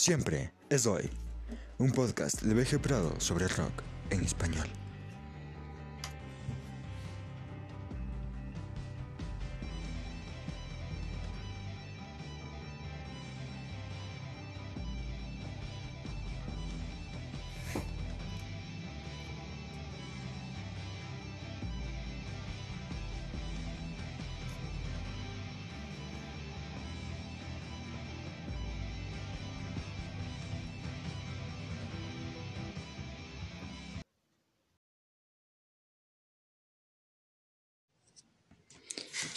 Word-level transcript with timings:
Siempre 0.00 0.50
es 0.70 0.86
hoy. 0.86 1.10
Un 1.76 1.92
podcast 1.92 2.40
de 2.40 2.54
BG 2.54 2.80
Prado 2.80 3.20
sobre 3.20 3.46
rock 3.48 3.82
en 4.08 4.24
español. 4.24 4.66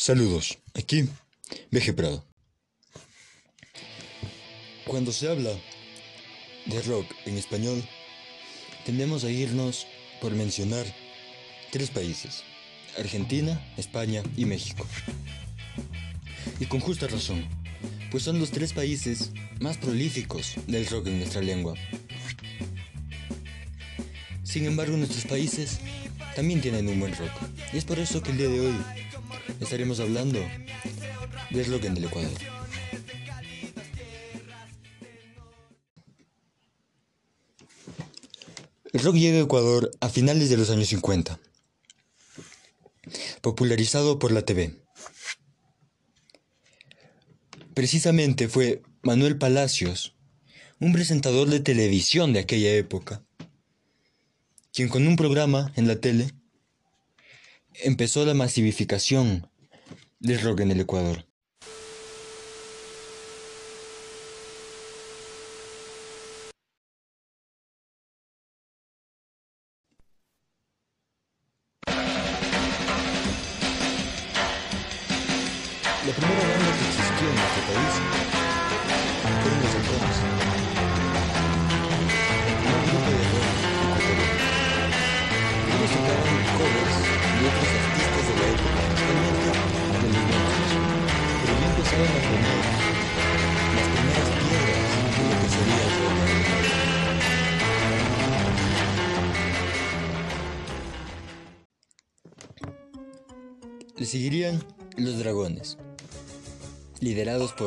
Saludos, 0.05 0.57
aquí 0.73 1.07
BG 1.71 1.95
Prado. 1.95 2.25
Cuando 4.85 5.13
se 5.13 5.30
habla 5.30 5.52
de 6.66 6.81
rock 6.81 7.09
en 7.25 7.38
español, 7.38 7.81
tendemos 8.85 9.23
a 9.23 9.31
irnos 9.31 9.88
por 10.20 10.34
mencionar 10.34 10.85
tres 11.71 11.89
países, 11.89 12.44
Argentina, 12.99 13.66
España 13.77 14.23
y 14.35 14.44
México. 14.44 14.85
Y 16.59 16.66
con 16.66 16.81
justa 16.81 17.08
razón, 17.08 17.47
pues 18.11 18.23
son 18.23 18.39
los 18.39 18.52
tres 18.52 18.73
países 18.73 19.31
más 19.61 19.77
prolíficos 19.77 20.55
del 20.67 20.85
rock 20.88 21.08
en 21.08 21.20
nuestra 21.20 21.41
lengua. 21.41 21.75
Sin 24.44 24.66
embargo, 24.66 24.97
nuestros 24.97 25.23
países 25.23 25.80
también 26.36 26.59
tienen 26.59 26.89
un 26.89 26.99
buen 26.99 27.16
rock, 27.16 27.31
y 27.72 27.77
es 27.77 27.86
por 27.86 27.99
eso 27.99 28.22
que 28.22 28.31
el 28.31 28.38
día 28.38 28.49
de 28.49 28.59
hoy 28.59 29.02
estaremos 29.59 29.99
hablando 29.99 30.39
de 31.49 31.63
rock 31.63 31.86
en 31.86 31.97
el 31.97 32.05
Ecuador. 32.05 32.31
El 38.91 39.02
rock 39.02 39.16
llega 39.16 39.39
a 39.39 39.41
Ecuador 39.41 39.91
a 40.02 40.09
finales 40.09 40.49
de 40.49 40.58
los 40.58 40.69
años 40.69 40.88
50, 40.89 41.39
popularizado 43.41 44.19
por 44.19 44.31
la 44.31 44.44
TV. 44.44 44.83
Precisamente 47.73 48.47
fue 48.47 48.83
Manuel 49.02 49.39
Palacios, 49.39 50.16
un 50.80 50.94
presentador 50.94 51.49
de 51.49 51.59
televisión 51.59 52.33
de 52.33 52.39
aquella 52.39 52.71
época, 52.75 53.23
quien 54.71 54.89
con 54.89 55.08
un 55.08 55.16
programa 55.16 55.71
en 55.75 55.88
la 55.88 55.95
tele 55.95 56.30
empezó 57.81 58.25
la 58.25 58.33
masificación 58.33 59.49
del 60.19 60.41
rock 60.41 60.61
en 60.61 60.71
el 60.71 60.81
Ecuador. 60.81 61.25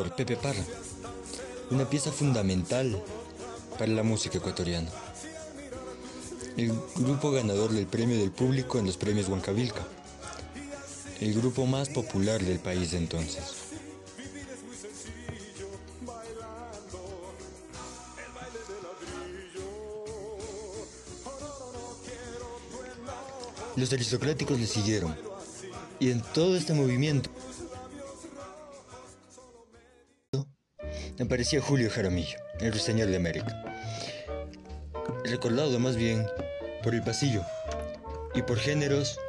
Pepe 0.05 0.35
Parra, 0.35 0.63
una 1.71 1.89
pieza 1.89 2.11
fundamental 2.11 3.01
para 3.79 3.91
la 3.91 4.03
música 4.03 4.37
ecuatoriana. 4.37 4.89
El 6.55 6.71
grupo 6.95 7.31
ganador 7.31 7.71
del 7.71 7.87
premio 7.87 8.17
del 8.17 8.31
público 8.31 8.77
en 8.77 8.85
los 8.85 8.95
premios 8.95 9.27
Huancavilca, 9.27 9.85
el 11.19 11.33
grupo 11.33 11.65
más 11.65 11.89
popular 11.89 12.43
del 12.43 12.59
país 12.59 12.91
de 12.91 12.97
entonces. 12.97 13.43
Los 23.75 23.91
aristocráticos 23.93 24.59
le 24.59 24.67
siguieron, 24.67 25.15
y 25.99 26.11
en 26.11 26.21
todo 26.21 26.55
este 26.55 26.73
movimiento 26.73 27.29
aparecía 31.27 31.59
Julio 31.59 31.89
Jaramillo, 31.89 32.39
el 32.61 32.71
ruiseñor 32.71 33.09
de 33.09 33.17
América. 33.17 33.61
Recordado 35.25 35.77
más 35.77 35.97
bien 35.97 36.25
por 36.81 36.95
el 36.95 37.03
pasillo 37.03 37.41
y 38.33 38.41
por 38.43 38.57
géneros 38.57 39.19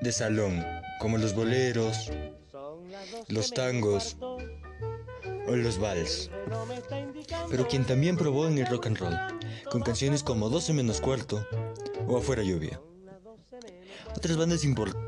de 0.00 0.10
salón, 0.10 0.66
como 0.98 1.18
los 1.18 1.36
boleros, 1.36 2.10
los 3.28 3.52
tangos 3.52 4.16
o 5.46 5.54
los 5.54 5.78
vals. 5.78 6.32
Pero 7.48 7.68
quien 7.68 7.84
también 7.84 8.16
probó 8.16 8.48
en 8.48 8.58
el 8.58 8.66
rock 8.66 8.86
and 8.86 8.98
roll, 8.98 9.16
con 9.70 9.82
canciones 9.82 10.24
como 10.24 10.48
12 10.48 10.72
menos 10.72 11.00
cuarto 11.00 11.46
o 12.08 12.16
Afuera 12.18 12.42
lluvia. 12.42 12.80
Otras 14.16 14.36
bandas 14.36 14.64
importantes 14.64 15.04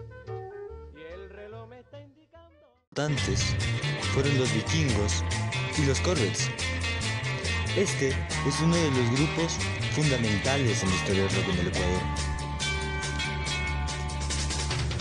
fueron 4.15 4.39
los 4.39 4.55
vikingos 4.55 5.25
y 5.79 5.83
los 5.87 6.01
Corvettes. 6.01 6.51
Este 7.77 8.11
es 8.11 8.61
uno 8.63 8.77
de 8.77 8.91
los 8.91 9.11
grupos 9.11 9.57
fundamentales 9.95 10.83
en 10.83 10.91
la 10.91 10.95
historia 10.97 11.23
del 11.25 11.35
rock 11.35 11.49
en 11.49 11.59
el 11.59 11.67
Ecuador. 11.69 12.03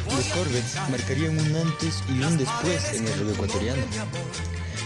Los 0.09 0.25
Corvettes 0.27 0.75
marcarían 0.89 1.39
un 1.39 1.55
antes 1.55 2.03
y 2.09 2.23
un 2.23 2.37
después 2.37 2.93
en 2.93 3.07
el 3.07 3.19
rock 3.19 3.33
ecuatoriano, 3.35 3.83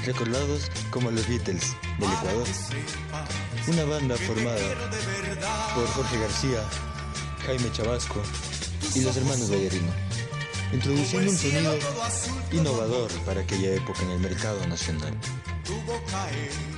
recordados 0.06 0.72
como 0.90 1.12
los 1.12 1.28
Beatles 1.28 1.76
del 2.00 2.12
Ecuador. 2.12 2.48
Una 3.68 3.84
banda 3.86 4.18
formada 4.18 4.60
por 5.76 5.88
Jorge 5.88 6.20
García, 6.20 6.64
Jaime 7.46 7.72
Chabasco 7.72 8.22
y 8.96 9.02
los 9.02 9.16
hermanos 9.16 9.50
Ballerino, 9.50 9.94
introduciendo 10.74 11.32
un 11.32 11.38
sonido 11.38 11.78
innovador 12.52 13.12
para 13.26 13.42
aquella 13.42 13.74
época 13.74 14.02
en 14.04 14.12
el 14.12 14.20
mercado 14.20 14.66
nacional. 14.68 15.14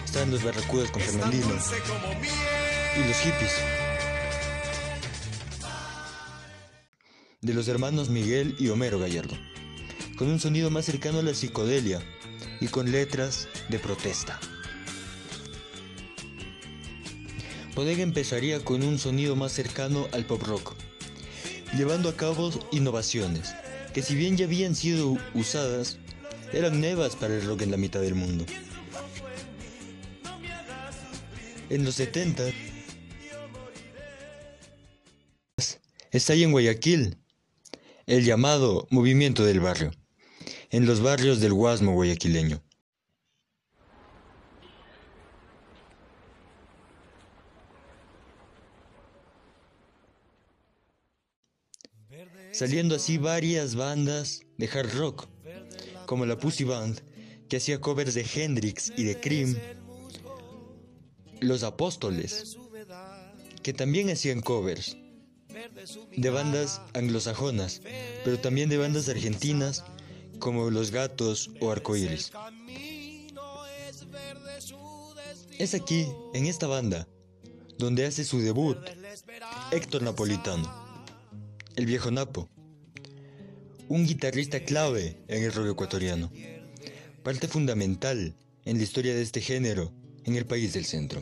Estaban 0.03 0.31
los 0.31 0.43
barracudas 0.43 0.89
con 0.89 1.01
Fernandino 1.01 1.45
y 1.45 3.07
los 3.07 3.17
hippies. 3.17 3.51
De 7.41 7.53
los 7.53 7.67
hermanos 7.67 8.09
Miguel 8.09 8.55
y 8.59 8.69
Homero 8.69 8.97
Gallardo, 8.97 9.37
con 10.17 10.27
un 10.27 10.39
sonido 10.39 10.71
más 10.71 10.85
cercano 10.85 11.19
a 11.19 11.23
la 11.23 11.33
psicodelia 11.33 12.01
y 12.59 12.67
con 12.67 12.91
letras 12.91 13.47
de 13.69 13.77
protesta. 13.77 14.39
Bodega 17.75 18.01
empezaría 18.01 18.63
con 18.63 18.83
un 18.83 18.97
sonido 18.97 19.35
más 19.35 19.51
cercano 19.51 20.07
al 20.11 20.25
pop 20.25 20.41
rock, 20.43 20.73
llevando 21.77 22.09
a 22.09 22.15
cabo 22.15 22.51
innovaciones 22.71 23.53
que 23.93 24.01
si 24.01 24.15
bien 24.15 24.35
ya 24.35 24.45
habían 24.45 24.75
sido 24.75 25.17
usadas, 25.33 25.97
eran 26.53 26.79
nuevas 26.79 27.15
para 27.15 27.35
el 27.35 27.45
rock 27.45 27.61
en 27.61 27.71
la 27.71 27.77
mitad 27.77 28.01
del 28.01 28.15
mundo. 28.15 28.45
En 31.69 31.85
los 31.85 31.95
70 31.95 32.43
está 36.11 36.33
en 36.33 36.51
Guayaquil 36.51 37.17
el 38.07 38.25
llamado 38.25 38.87
movimiento 38.89 39.45
del 39.45 39.59
barrio, 39.59 39.91
en 40.71 40.87
los 40.87 40.99
barrios 41.01 41.39
del 41.39 41.53
Guasmo 41.53 41.93
guayaquileño. 41.93 42.63
saliendo 52.51 52.95
así 52.95 53.17
varias 53.17 53.75
bandas 53.75 54.41
de 54.57 54.67
hard 54.67 54.93
rock, 54.97 55.29
como 56.05 56.25
la 56.25 56.37
Pussy 56.37 56.65
Band, 56.65 56.99
que 57.47 57.55
hacía 57.55 57.79
covers 57.79 58.15
de 58.15 58.25
Hendrix 58.35 58.91
y 58.97 59.05
de 59.05 59.17
Cream, 59.17 59.55
Los 61.41 61.63
Apóstoles, 61.63 62.57
que 63.63 63.73
también 63.73 64.09
hacían 64.09 64.41
covers 64.41 64.97
de 66.15 66.29
bandas 66.29 66.81
anglosajonas, 66.93 67.81
pero 68.23 68.39
también 68.39 68.69
de 68.69 68.77
bandas 68.77 69.09
argentinas 69.09 69.83
como 70.39 70.69
Los 70.69 70.91
Gatos 70.91 71.51
o 71.59 71.71
Arcoíris. 71.71 72.31
Es 75.57 75.73
aquí, 75.73 76.07
en 76.33 76.45
esta 76.45 76.67
banda, 76.67 77.07
donde 77.77 78.05
hace 78.05 78.23
su 78.23 78.39
debut 78.39 78.77
Héctor 79.71 80.03
Napolitano, 80.03 81.05
el 81.75 81.85
viejo 81.85 82.11
Napo, 82.11 82.49
un 83.87 84.05
guitarrista 84.05 84.63
clave 84.63 85.17
en 85.27 85.43
el 85.43 85.51
rock 85.51 85.71
ecuatoriano, 85.71 86.31
parte 87.23 87.47
fundamental 87.47 88.35
en 88.65 88.77
la 88.77 88.83
historia 88.83 89.13
de 89.13 89.21
este 89.21 89.41
género 89.41 89.91
en 90.25 90.35
el 90.35 90.45
país 90.45 90.73
del 90.73 90.85
centro. 90.85 91.21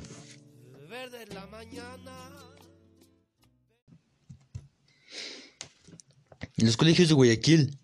Los 6.58 6.76
colegios 6.76 7.08
de 7.08 7.14
Guayaquil 7.14 7.78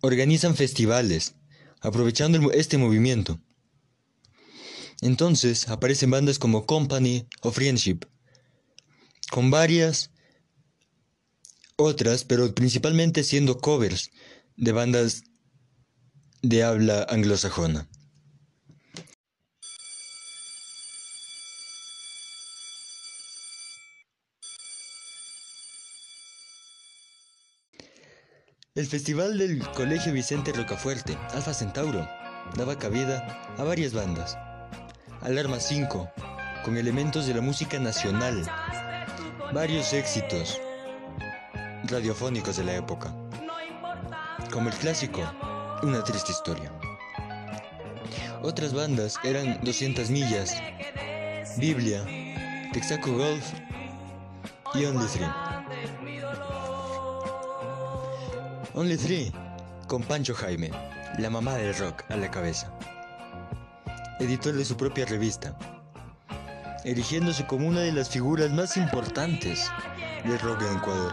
organizan 0.00 0.56
festivales, 0.56 1.34
aprovechando 1.80 2.50
este 2.52 2.78
movimiento. 2.78 3.40
Entonces 5.00 5.68
aparecen 5.68 6.10
bandas 6.10 6.38
como 6.38 6.66
Company 6.66 7.26
o 7.42 7.52
Friendship, 7.52 8.00
con 9.30 9.50
varias 9.50 10.10
otras, 11.76 12.24
pero 12.24 12.54
principalmente 12.54 13.22
siendo 13.22 13.58
covers 13.58 14.10
de 14.56 14.72
bandas 14.72 15.22
de 16.42 16.64
habla 16.64 17.04
anglosajona. 17.08 17.88
El 28.78 28.86
festival 28.86 29.36
del 29.36 29.58
Colegio 29.70 30.12
Vicente 30.12 30.52
Rocafuerte, 30.52 31.18
Alfa 31.34 31.52
Centauro, 31.52 32.08
daba 32.54 32.78
cabida 32.78 33.26
a 33.58 33.64
varias 33.64 33.92
bandas. 33.92 34.38
Alarma 35.20 35.58
5, 35.58 36.08
con 36.64 36.76
elementos 36.76 37.26
de 37.26 37.34
la 37.34 37.40
música 37.40 37.80
nacional, 37.80 38.48
varios 39.52 39.92
éxitos 39.92 40.60
radiofónicos 41.88 42.56
de 42.56 42.62
la 42.62 42.76
época, 42.76 43.12
como 44.52 44.68
el 44.68 44.76
clásico 44.76 45.22
Una 45.82 46.04
triste 46.04 46.30
historia. 46.30 46.70
Otras 48.44 48.72
bandas 48.72 49.16
eran 49.24 49.58
200 49.64 50.08
millas, 50.08 50.54
Biblia, 51.56 52.04
Texaco 52.72 53.10
Golf 53.12 53.44
y 54.72 54.84
Only 54.84 55.08
Three. 55.08 55.47
Only 58.78 58.96
Three, 58.96 59.32
con 59.88 60.04
Pancho 60.04 60.32
Jaime, 60.36 60.70
la 61.18 61.28
mamá 61.28 61.56
del 61.56 61.76
rock 61.78 62.04
a 62.10 62.16
la 62.16 62.30
cabeza. 62.30 62.72
Editor 64.20 64.54
de 64.54 64.64
su 64.64 64.76
propia 64.76 65.04
revista, 65.04 65.58
erigiéndose 66.84 67.44
como 67.44 67.66
una 67.66 67.80
de 67.80 67.90
las 67.90 68.08
figuras 68.08 68.52
más 68.52 68.76
importantes 68.76 69.68
del 70.24 70.38
rock 70.38 70.62
en 70.62 70.76
Ecuador. 70.76 71.12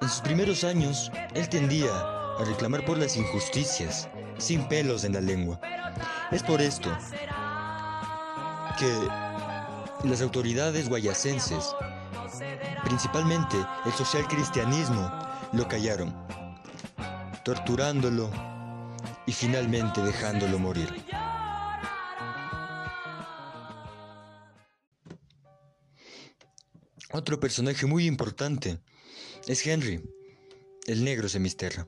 En 0.00 0.08
sus 0.08 0.20
primeros 0.20 0.62
años, 0.62 1.10
él 1.34 1.48
tendía 1.48 1.90
a 1.92 2.44
reclamar 2.46 2.84
por 2.84 2.96
las 2.96 3.16
injusticias, 3.16 4.08
sin 4.38 4.68
pelos 4.68 5.02
en 5.02 5.14
la 5.14 5.20
lengua. 5.20 5.60
Es 6.30 6.44
por 6.44 6.62
esto 6.62 6.96
que 8.78 10.08
las 10.08 10.22
autoridades 10.22 10.88
guayacenses 10.88 11.74
principalmente 12.84 13.56
el 13.86 13.92
social 13.92 14.26
cristianismo, 14.28 15.10
lo 15.52 15.66
callaron, 15.66 16.14
torturándolo 17.44 18.30
y 19.26 19.32
finalmente 19.32 20.02
dejándolo 20.02 20.58
morir. 20.58 20.88
Otro 27.12 27.38
personaje 27.38 27.86
muy 27.86 28.06
importante 28.06 28.80
es 29.46 29.64
Henry, 29.66 30.02
el 30.86 31.04
negro 31.04 31.28
semisterra. 31.28 31.86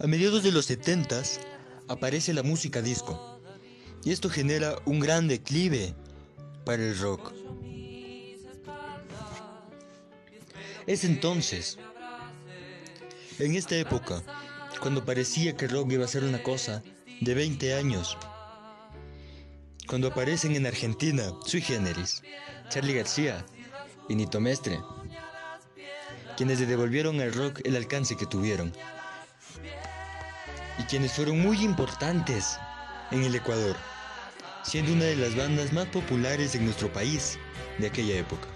A 0.00 0.06
mediados 0.06 0.42
de 0.42 0.52
los 0.52 0.66
setentas, 0.66 1.40
aparece 1.88 2.32
la 2.32 2.42
música 2.42 2.82
disco. 2.82 3.40
Y 4.04 4.12
esto 4.12 4.28
genera 4.28 4.76
un 4.84 5.00
gran 5.00 5.28
declive 5.28 5.94
para 6.64 6.82
el 6.82 6.98
rock. 6.98 7.32
Es 10.86 11.04
entonces, 11.04 11.78
en 13.38 13.54
esta 13.54 13.76
época, 13.76 14.22
cuando 14.80 15.04
parecía 15.04 15.56
que 15.56 15.64
el 15.64 15.70
rock 15.70 15.92
iba 15.92 16.04
a 16.04 16.08
ser 16.08 16.24
una 16.24 16.42
cosa 16.42 16.82
de 17.20 17.34
20 17.34 17.74
años, 17.74 18.18
cuando 19.86 20.08
aparecen 20.08 20.56
en 20.56 20.66
Argentina 20.66 21.32
Sui 21.46 21.62
Generis, 21.62 22.22
Charlie 22.68 22.94
García 22.94 23.46
y 24.08 24.14
Nito 24.14 24.40
Mestre, 24.40 24.78
quienes 26.36 26.60
le 26.60 26.66
devolvieron 26.66 27.20
al 27.20 27.32
rock 27.32 27.60
el 27.64 27.76
alcance 27.76 28.16
que 28.16 28.26
tuvieron 28.26 28.72
y 30.78 30.82
quienes 30.84 31.12
fueron 31.12 31.40
muy 31.40 31.62
importantes 31.62 32.58
en 33.10 33.22
el 33.22 33.34
Ecuador, 33.34 33.76
siendo 34.62 34.92
una 34.92 35.04
de 35.04 35.16
las 35.16 35.36
bandas 35.36 35.72
más 35.72 35.86
populares 35.86 36.54
en 36.54 36.64
nuestro 36.64 36.92
país 36.92 37.38
de 37.78 37.86
aquella 37.86 38.16
época. 38.16 38.48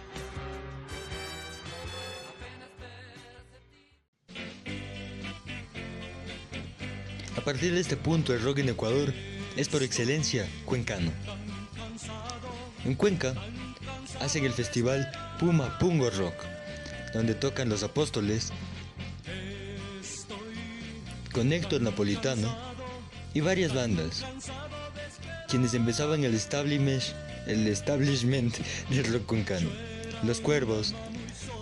A 7.36 7.40
partir 7.40 7.72
de 7.72 7.80
este 7.80 7.96
punto, 7.96 8.34
el 8.34 8.42
rock 8.42 8.58
en 8.58 8.68
Ecuador 8.68 9.14
es 9.56 9.68
por 9.68 9.82
excelencia 9.82 10.46
cuencano. 10.66 11.10
En 12.84 12.94
Cuenca 12.94 13.34
hacen 14.20 14.44
el 14.44 14.52
festival 14.52 15.10
Puma 15.38 15.78
Pungo 15.78 16.10
Rock, 16.10 16.34
donde 17.14 17.34
tocan 17.34 17.68
los 17.68 17.82
apóstoles 17.82 18.52
con 21.38 21.52
Héctor 21.52 21.82
Napolitano 21.82 22.52
y 23.32 23.40
varias 23.40 23.72
bandas, 23.72 24.24
quienes 25.48 25.72
empezaban 25.72 26.24
el 26.24 26.34
establishment, 26.34 27.00
el 27.46 27.68
establishment 27.68 28.56
del 28.90 29.12
rock. 29.12 29.36
Los 30.24 30.40
Cuervos, 30.40 30.96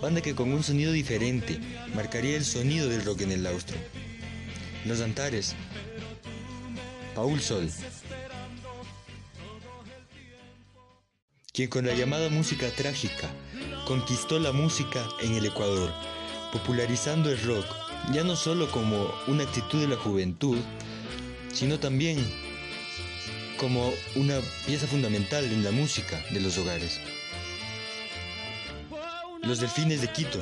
banda 0.01 0.21
que 0.21 0.33
con 0.33 0.51
un 0.51 0.63
sonido 0.63 0.91
diferente 0.91 1.59
marcaría 1.93 2.37
el 2.37 2.43
sonido 2.43 2.89
del 2.89 3.05
rock 3.05 3.21
en 3.21 3.33
el 3.33 3.45
austro. 3.45 3.77
Los 4.85 4.99
Antares, 4.99 5.53
Paul 7.13 7.39
Sol, 7.39 7.69
quien 11.53 11.69
con 11.69 11.85
la 11.85 11.93
llamada 11.93 12.29
música 12.29 12.67
trágica 12.71 13.29
conquistó 13.85 14.39
la 14.39 14.53
música 14.53 15.07
en 15.21 15.35
el 15.35 15.45
Ecuador, 15.45 15.93
popularizando 16.51 17.29
el 17.29 17.39
rock 17.43 17.86
ya 18.13 18.23
no 18.23 18.35
solo 18.35 18.69
como 18.71 19.11
una 19.27 19.43
actitud 19.43 19.81
de 19.81 19.87
la 19.87 19.95
juventud, 19.95 20.57
sino 21.53 21.79
también 21.79 22.17
como 23.57 23.91
una 24.15 24.39
pieza 24.65 24.87
fundamental 24.87 25.43
en 25.45 25.63
la 25.63 25.71
música 25.71 26.23
de 26.31 26.39
los 26.39 26.57
hogares. 26.57 26.99
Los 29.43 29.59
Delfines 29.59 30.01
de 30.01 30.11
Quito 30.11 30.39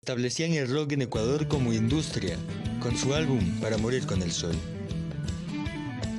establecían 0.00 0.52
el 0.52 0.70
rock 0.70 0.92
en 0.92 1.02
Ecuador 1.02 1.48
como 1.48 1.72
industria 1.72 2.36
con 2.80 2.96
su 2.96 3.14
álbum 3.14 3.40
Para 3.60 3.78
Morir 3.78 4.06
con 4.06 4.22
el 4.22 4.32
Sol. 4.32 4.54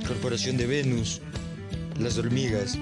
Corporación 0.06 0.56
de 0.56 0.66
Venus, 0.66 1.20
Las 1.98 2.18
Hormigas, 2.18 2.78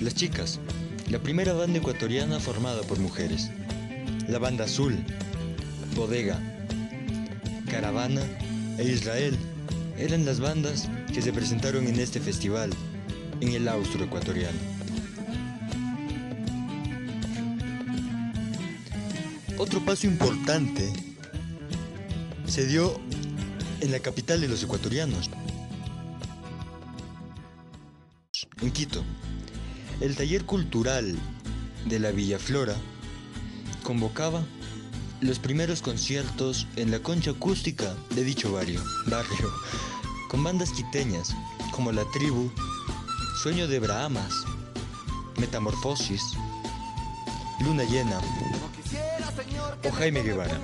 Las 0.00 0.14
Chicas, 0.14 0.60
la 1.08 1.18
primera 1.18 1.54
banda 1.54 1.78
ecuatoriana 1.78 2.38
formada 2.38 2.82
por 2.82 2.98
mujeres 2.98 3.50
la 4.30 4.38
Banda 4.38 4.64
Azul, 4.64 4.96
Bodega, 5.96 6.38
Caravana 7.68 8.22
e 8.78 8.84
Israel 8.84 9.36
eran 9.98 10.24
las 10.24 10.38
bandas 10.38 10.88
que 11.12 11.20
se 11.20 11.32
presentaron 11.32 11.88
en 11.88 11.98
este 11.98 12.20
festival 12.20 12.70
en 13.40 13.52
el 13.54 13.66
austro 13.66 14.04
ecuatoriano. 14.04 14.58
Otro 19.58 19.84
paso 19.84 20.06
importante 20.06 20.92
se 22.46 22.66
dio 22.66 23.00
en 23.80 23.90
la 23.90 23.98
capital 23.98 24.40
de 24.40 24.48
los 24.48 24.62
ecuatorianos, 24.62 25.28
en 28.62 28.70
Quito. 28.70 29.04
El 30.00 30.14
taller 30.14 30.44
cultural 30.44 31.18
de 31.86 31.98
la 31.98 32.12
Villa 32.12 32.38
Flora 32.38 32.76
convocaba 33.90 34.44
los 35.20 35.40
primeros 35.40 35.82
conciertos 35.82 36.68
en 36.76 36.92
la 36.92 37.00
concha 37.00 37.32
acústica 37.32 37.92
de 38.14 38.22
dicho 38.22 38.52
barrio, 38.52 38.80
barrio 39.06 39.52
con 40.28 40.44
bandas 40.44 40.70
quiteñas 40.70 41.34
como 41.72 41.90
La 41.90 42.04
Tribu, 42.12 42.52
Sueño 43.42 43.66
de 43.66 43.80
Brahamas, 43.80 44.32
Metamorfosis, 45.38 46.22
Luna 47.64 47.82
Llena 47.82 48.20
o 49.82 49.90
Jaime 49.90 50.22
Guevara, 50.22 50.60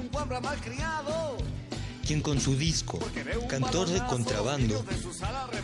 quien 2.06 2.20
con 2.22 2.40
su 2.40 2.56
disco 2.56 3.00
Cantor 3.48 3.88
de 3.88 4.06
Contrabando 4.06 4.84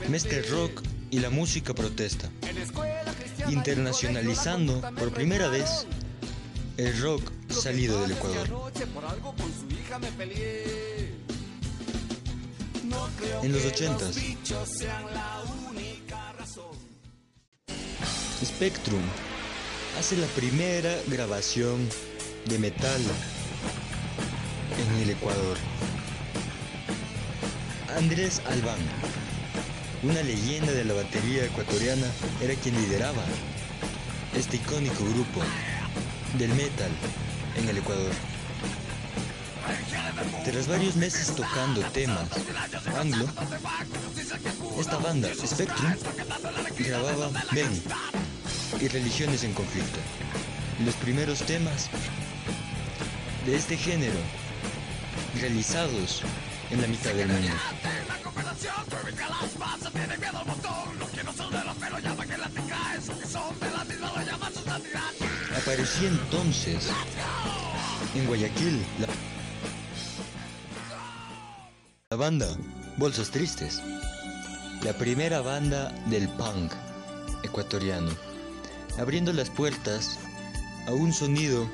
mezcla 0.08 0.38
el 0.38 0.50
rock 0.50 0.82
y 1.12 1.20
la 1.20 1.30
música 1.30 1.74
protesta, 1.74 2.28
internacionalizando 3.48 4.80
por 4.98 5.12
primera 5.12 5.46
vez 5.46 5.86
el 6.76 7.00
rock 7.00 7.30
salido 7.48 8.00
del 8.00 8.12
Ecuador. 8.12 8.48
En 13.42 13.52
los 13.52 13.64
ochentas, 13.64 14.16
Spectrum 18.44 19.02
hace 19.98 20.16
la 20.16 20.26
primera 20.28 20.94
grabación 21.08 21.88
de 22.46 22.58
metal 22.58 23.00
en 24.78 25.02
el 25.02 25.10
Ecuador. 25.10 25.56
Andrés 27.96 28.40
Albán, 28.46 28.78
una 30.02 30.22
leyenda 30.22 30.72
de 30.72 30.84
la 30.84 30.94
batería 30.94 31.44
ecuatoriana, 31.44 32.06
era 32.40 32.54
quien 32.54 32.74
lideraba 32.80 33.22
este 34.34 34.56
icónico 34.56 35.04
grupo 35.04 35.42
del 36.38 36.50
metal 36.54 36.90
en 37.56 37.68
el 37.68 37.78
Ecuador. 37.78 38.12
Tras 40.44 40.66
varios 40.66 40.96
meses 40.96 41.34
tocando 41.34 41.80
temas 41.92 42.28
anglo, 42.98 43.26
esta 44.78 44.98
banda, 44.98 45.28
Spectrum, 45.34 45.94
grababa 46.78 47.30
Ben 47.52 47.82
y 48.80 48.88
Religiones 48.88 49.44
en 49.44 49.52
Conflicto, 49.52 49.98
los 50.84 50.94
primeros 50.96 51.40
temas 51.40 51.88
de 53.46 53.56
este 53.56 53.76
género 53.76 54.18
realizados 55.40 56.22
en 56.70 56.80
la 56.80 56.86
mitad 56.88 57.12
del 57.14 57.28
mundo. 57.28 57.52
Aparecía 65.56 66.08
entonces 66.08 66.88
en 68.14 68.26
Guayaquil. 68.26 68.84
La, 72.10 72.16
banda 72.16 72.46
Bolsos 72.96 73.30
Tristes, 73.30 73.80
la 74.82 74.92
primera 74.94 75.40
banda 75.40 75.92
del 76.06 76.28
punk 76.28 76.72
ecuatoriano, 77.42 78.10
abriendo 78.98 79.32
las 79.32 79.50
puertas 79.50 80.18
a 80.86 80.92
un 80.92 81.12
sonido 81.12 81.68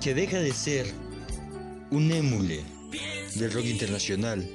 que 0.00 0.14
deja 0.14 0.38
de 0.38 0.52
ser 0.52 0.92
un 1.90 2.10
émule 2.10 2.64
del 3.34 3.52
rock 3.52 3.66
internacional. 3.66 4.48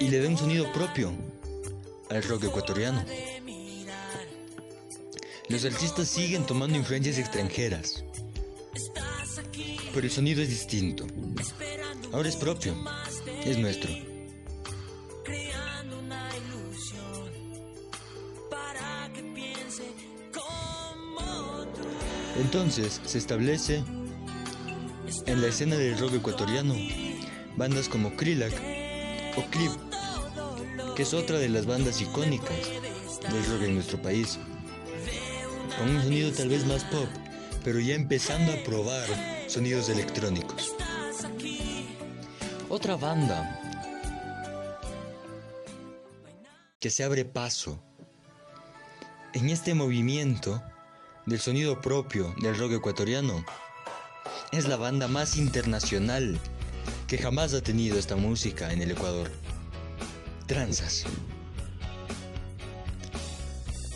Y 0.00 0.08
le 0.08 0.22
da 0.22 0.28
un 0.28 0.38
sonido 0.38 0.72
propio 0.72 1.12
al 2.10 2.22
rock 2.24 2.44
ecuatoriano. 2.44 3.04
Los 5.50 5.64
artistas 5.64 6.08
siguen 6.08 6.46
tomando 6.46 6.78
influencias 6.78 7.18
extranjeras, 7.18 8.04
pero 9.92 10.06
el 10.06 10.12
sonido 10.12 10.42
es 10.42 10.48
distinto. 10.48 11.08
Ahora 12.12 12.28
es 12.28 12.36
propio, 12.36 12.72
es 13.44 13.58
nuestro. 13.58 13.90
Entonces 22.40 23.00
se 23.04 23.18
establece 23.18 23.82
en 25.26 25.42
la 25.42 25.48
escena 25.48 25.74
del 25.76 25.98
rock 25.98 26.14
ecuatoriano 26.14 26.76
bandas 27.56 27.88
como 27.88 28.14
Krillac 28.14 28.54
o 29.36 29.42
Clip, 29.50 29.72
que 30.94 31.02
es 31.02 31.12
otra 31.12 31.38
de 31.38 31.48
las 31.48 31.66
bandas 31.66 32.00
icónicas 32.00 32.56
del 33.32 33.44
rock 33.46 33.62
en 33.62 33.74
nuestro 33.74 34.00
país, 34.00 34.38
con 35.80 35.96
un 35.96 36.02
sonido 36.02 36.30
tal 36.30 36.50
vez 36.50 36.66
más 36.66 36.84
pop, 36.84 37.08
pero 37.64 37.80
ya 37.80 37.94
empezando 37.94 38.52
a 38.52 38.56
probar 38.64 39.06
sonidos 39.48 39.88
electrónicos. 39.88 40.74
Otra 42.68 42.96
banda 42.96 43.58
que 46.78 46.90
se 46.90 47.02
abre 47.02 47.24
paso 47.24 47.82
en 49.32 49.48
este 49.48 49.72
movimiento 49.72 50.62
del 51.24 51.40
sonido 51.40 51.80
propio 51.80 52.34
del 52.42 52.58
rock 52.58 52.72
ecuatoriano 52.72 53.42
es 54.52 54.68
la 54.68 54.76
banda 54.76 55.08
más 55.08 55.38
internacional 55.38 56.38
que 57.06 57.16
jamás 57.16 57.54
ha 57.54 57.62
tenido 57.62 57.98
esta 57.98 58.16
música 58.16 58.70
en 58.70 58.82
el 58.82 58.90
Ecuador. 58.90 59.30
Tranzas. 60.46 61.04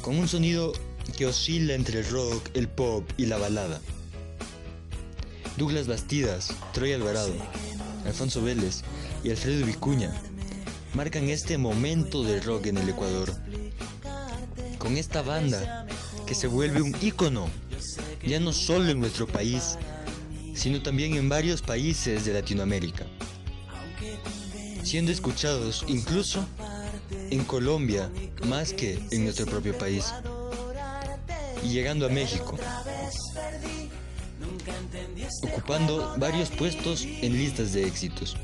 Con 0.00 0.18
un 0.18 0.28
sonido 0.28 0.72
que 1.16 1.26
oscila 1.26 1.74
entre 1.74 2.00
el 2.00 2.08
rock, 2.10 2.48
el 2.54 2.68
pop 2.68 3.08
y 3.16 3.26
la 3.26 3.38
balada. 3.38 3.80
Douglas 5.56 5.86
Bastidas, 5.86 6.52
Troy 6.72 6.92
Alvarado, 6.92 7.34
Alfonso 8.04 8.42
Vélez 8.42 8.82
y 9.22 9.30
Alfredo 9.30 9.64
Vicuña 9.66 10.12
marcan 10.94 11.28
este 11.28 11.58
momento 11.58 12.22
del 12.22 12.42
rock 12.42 12.66
en 12.66 12.78
el 12.78 12.88
Ecuador. 12.88 13.32
Con 14.78 14.96
esta 14.96 15.22
banda 15.22 15.86
que 16.26 16.34
se 16.34 16.46
vuelve 16.46 16.82
un 16.82 16.94
ícono, 17.00 17.48
ya 18.26 18.40
no 18.40 18.52
solo 18.52 18.90
en 18.90 19.00
nuestro 19.00 19.26
país, 19.26 19.76
sino 20.54 20.82
también 20.82 21.14
en 21.14 21.28
varios 21.28 21.62
países 21.62 22.24
de 22.24 22.32
Latinoamérica, 22.32 23.04
siendo 24.82 25.10
escuchados 25.10 25.84
incluso 25.88 26.46
en 27.30 27.44
Colombia 27.44 28.10
más 28.46 28.72
que 28.72 29.00
en 29.10 29.24
nuestro 29.24 29.46
propio 29.46 29.76
país, 29.76 30.12
y 31.64 31.68
llegando 31.68 32.06
a 32.06 32.08
México, 32.10 32.56
ocupando 35.42 36.14
varios 36.18 36.50
puestos 36.50 37.04
en 37.04 37.32
listas 37.32 37.72
de 37.72 37.86
éxitos, 37.86 38.36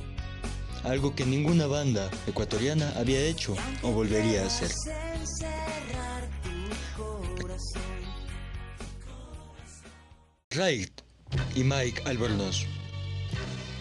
algo 0.84 1.14
que 1.14 1.26
ninguna 1.26 1.66
banda 1.66 2.10
ecuatoriana 2.26 2.92
había 2.96 3.20
hecho 3.20 3.54
o 3.82 3.90
volvería 3.90 4.42
a 4.42 4.46
hacer. 4.46 4.70
Right 10.52 10.90
y 11.54 11.62
Mike 11.62 12.02
Albornoz, 12.06 12.64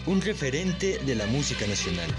un 0.06 0.20
referente 0.20 0.98
de 0.98 1.14
la 1.14 1.26
música 1.26 1.66
nacional, 1.66 2.10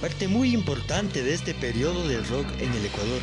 parte 0.00 0.26
muy 0.26 0.54
importante 0.54 1.22
de 1.22 1.34
este 1.34 1.54
periodo 1.54 2.08
del 2.08 2.26
rock 2.26 2.46
en 2.58 2.72
el 2.72 2.86
Ecuador, 2.86 3.20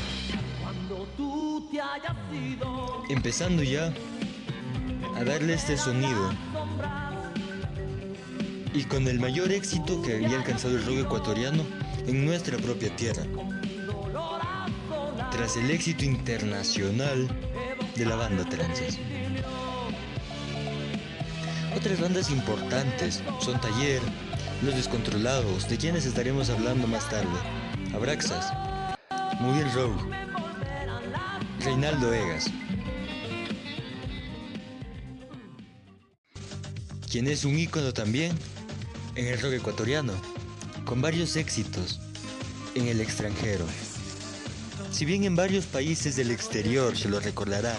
empezando 3.11 3.63
ya 3.63 3.93
a 5.15 5.23
darle 5.23 5.53
este 5.53 5.77
sonido. 5.77 6.31
Y 8.73 8.83
con 8.85 9.07
el 9.07 9.19
mayor 9.19 9.51
éxito 9.51 10.01
que 10.01 10.15
había 10.15 10.37
alcanzado 10.37 10.77
el 10.77 10.85
rock 10.85 11.05
ecuatoriano 11.05 11.63
en 12.07 12.25
nuestra 12.25 12.57
propia 12.57 12.95
tierra, 12.95 13.23
tras 15.31 15.57
el 15.57 15.69
éxito 15.71 16.05
internacional 16.05 17.27
de 17.95 18.05
la 18.05 18.15
banda 18.15 18.45
Trances. 18.45 18.97
Otras 21.75 21.99
bandas 21.99 22.29
importantes 22.29 23.21
son 23.39 23.59
Taller, 23.59 24.01
Los 24.63 24.75
Descontrolados, 24.75 25.67
de 25.67 25.77
quienes 25.77 26.05
estaremos 26.05 26.49
hablando 26.49 26.87
más 26.87 27.09
tarde, 27.09 27.27
Abraxas, 27.93 28.53
Miguel 29.41 29.71
Rowe, 29.73 29.97
Reinaldo 31.63 32.13
Egas, 32.13 32.49
quien 37.11 37.27
es 37.27 37.43
un 37.43 37.59
ícono 37.59 37.93
también 37.93 38.31
en 39.15 39.27
el 39.27 39.41
rock 39.41 39.51
ecuatoriano, 39.53 40.13
con 40.85 41.01
varios 41.01 41.35
éxitos 41.35 41.99
en 42.73 42.87
el 42.87 43.01
extranjero. 43.01 43.65
Si 44.93 45.03
bien 45.03 45.25
en 45.25 45.35
varios 45.35 45.65
países 45.65 46.15
del 46.15 46.31
exterior 46.31 46.97
se 46.97 47.09
lo 47.09 47.19
recordará 47.19 47.75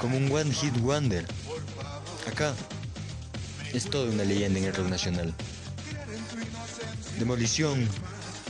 como 0.00 0.16
un 0.16 0.30
One 0.32 0.52
Hit 0.52 0.76
Wonder, 0.78 1.24
acá 2.26 2.54
es 3.72 3.88
toda 3.88 4.10
una 4.10 4.24
leyenda 4.24 4.58
en 4.58 4.64
el 4.64 4.74
rock 4.74 4.88
nacional. 4.88 5.32
Demolición, 7.20 7.88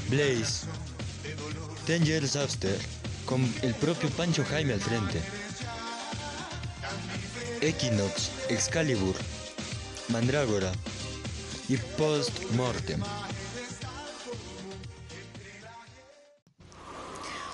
Blaze, 0.09 0.65
Ten 1.87 2.03
Years 2.07 2.37
After, 2.37 2.79
con 3.27 3.43
el 3.61 3.75
propio 3.75 4.09
Pancho 4.09 4.45
Jaime 4.49 4.73
al 4.73 4.81
frente. 4.81 5.21
Equinox, 7.61 8.31
Excalibur, 8.49 9.15
Mandrágora 10.12 10.71
y 11.71 11.78
Post 11.97 12.52
Mortem. 12.54 13.00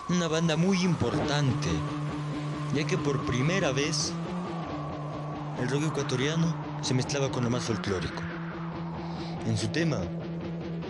Una 0.08 0.26
banda 0.26 0.56
muy 0.56 0.82
importante, 0.82 1.68
ya 2.74 2.84
que 2.84 2.98
por 2.98 3.24
primera 3.26 3.70
vez 3.70 4.12
el 5.62 5.68
rock 5.68 5.84
ecuatoriano 5.84 6.52
se 6.82 6.94
mezclaba 6.94 7.30
con 7.30 7.44
lo 7.44 7.50
más 7.50 7.62
folclórico. 7.62 8.22
En 9.46 9.56
su 9.56 9.68
tema, 9.68 10.00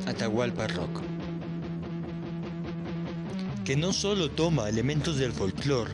Atahualpa 0.07 0.69
Rock, 0.69 1.03
que 3.67 3.77
no 3.77 3.93
solo 3.93 4.31
toma 4.31 4.71
elementos 4.71 5.19
del 5.19 5.33
folclore, 5.33 5.93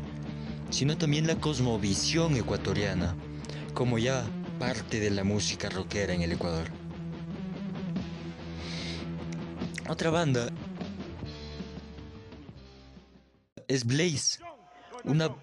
sino 0.70 0.96
también 0.96 1.26
la 1.26 1.34
cosmovisión 1.34 2.36
ecuatoriana, 2.36 3.16
como 3.74 3.98
ya 3.98 4.24
parte 4.66 4.98
de 4.98 5.10
la 5.10 5.24
música 5.24 5.68
rockera 5.68 6.14
en 6.14 6.22
el 6.22 6.32
Ecuador. 6.32 6.68
Otra 9.90 10.08
banda 10.08 10.48
es 13.68 13.84
Blaze, 13.84 14.38
una 15.04 15.36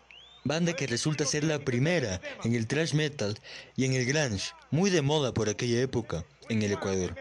banda 0.43 0.73
que 0.73 0.87
resulta 0.87 1.23
ser 1.25 1.43
la 1.43 1.59
primera 1.59 2.19
en 2.43 2.55
el 2.55 2.65
thrash 2.65 2.95
metal 2.95 3.37
y 3.75 3.85
en 3.85 3.93
el 3.93 4.07
grunge, 4.07 4.53
muy 4.71 4.89
de 4.89 5.03
moda 5.03 5.35
por 5.35 5.49
aquella 5.49 5.79
época 5.81 6.25
en 6.49 6.63
el 6.63 6.71
Ecuador, 6.71 7.13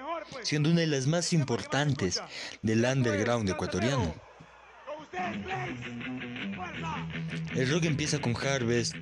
siendo 0.43 0.71
una 0.71 0.81
de 0.81 0.87
las 0.87 1.07
más 1.07 1.35
importantes 1.35 2.23
del 2.63 2.83
underground 2.83 3.51
ecuatoriano. 3.51 4.15
El 7.55 7.71
rock 7.71 7.85
empieza 7.85 8.19
con 8.23 8.35
Harvest, 8.35 8.95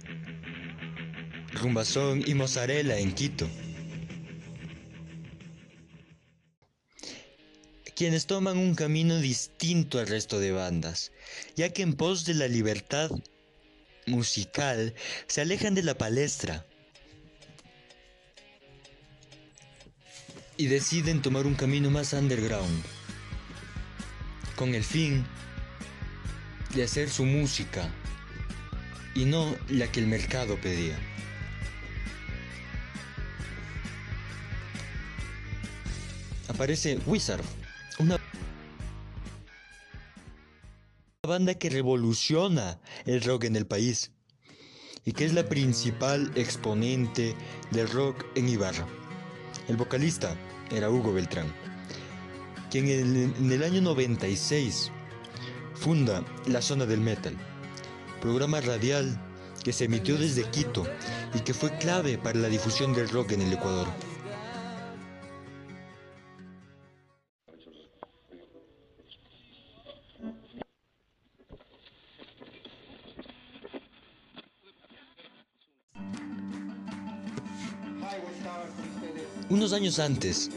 Rumbazón 1.58 2.22
y 2.26 2.34
Mozzarella 2.34 2.98
en 2.98 3.12
Quito. 3.12 3.48
Quienes 7.96 8.26
toman 8.26 8.58
un 8.58 8.76
camino 8.76 9.18
distinto 9.18 9.98
al 9.98 10.06
resto 10.06 10.38
de 10.38 10.52
bandas, 10.52 11.10
ya 11.56 11.72
que 11.72 11.82
en 11.82 11.94
pos 11.94 12.24
de 12.24 12.34
la 12.34 12.46
libertad 12.46 13.10
musical 14.06 14.94
se 15.26 15.40
alejan 15.40 15.74
de 15.74 15.82
la 15.82 15.98
palestra 15.98 16.64
y 20.56 20.66
deciden 20.66 21.22
tomar 21.22 21.46
un 21.46 21.54
camino 21.54 21.90
más 21.90 22.12
underground, 22.12 22.84
con 24.54 24.74
el 24.74 24.84
fin 24.84 25.26
de 26.74 26.84
hacer 26.84 27.10
su 27.10 27.24
música 27.24 27.92
y 29.14 29.24
no 29.24 29.56
la 29.68 29.90
que 29.90 29.98
el 29.98 30.06
mercado 30.06 30.60
pedía. 30.60 30.96
Aparece 36.58 36.98
Wizard, 37.06 37.44
una 38.00 38.18
banda 41.22 41.54
que 41.54 41.70
revoluciona 41.70 42.80
el 43.06 43.22
rock 43.22 43.44
en 43.44 43.54
el 43.54 43.64
país 43.64 44.10
y 45.04 45.12
que 45.12 45.24
es 45.24 45.34
la 45.34 45.48
principal 45.48 46.32
exponente 46.34 47.36
del 47.70 47.88
rock 47.88 48.24
en 48.34 48.48
Ibarra. 48.48 48.88
El 49.68 49.76
vocalista 49.76 50.34
era 50.72 50.90
Hugo 50.90 51.12
Beltrán, 51.12 51.46
quien 52.72 52.88
en 52.88 53.52
el 53.52 53.62
año 53.62 53.80
96 53.80 54.90
funda 55.74 56.24
La 56.46 56.60
Zona 56.60 56.86
del 56.86 57.00
Metal, 57.00 57.36
programa 58.20 58.60
radial 58.60 59.16
que 59.62 59.72
se 59.72 59.84
emitió 59.84 60.18
desde 60.18 60.50
Quito 60.50 60.82
y 61.34 61.38
que 61.38 61.54
fue 61.54 61.78
clave 61.78 62.18
para 62.18 62.40
la 62.40 62.48
difusión 62.48 62.94
del 62.94 63.08
rock 63.10 63.30
en 63.30 63.42
el 63.42 63.52
Ecuador. 63.52 63.86
Unos 79.68 79.81
años 79.81 79.98
antes, 79.98 80.48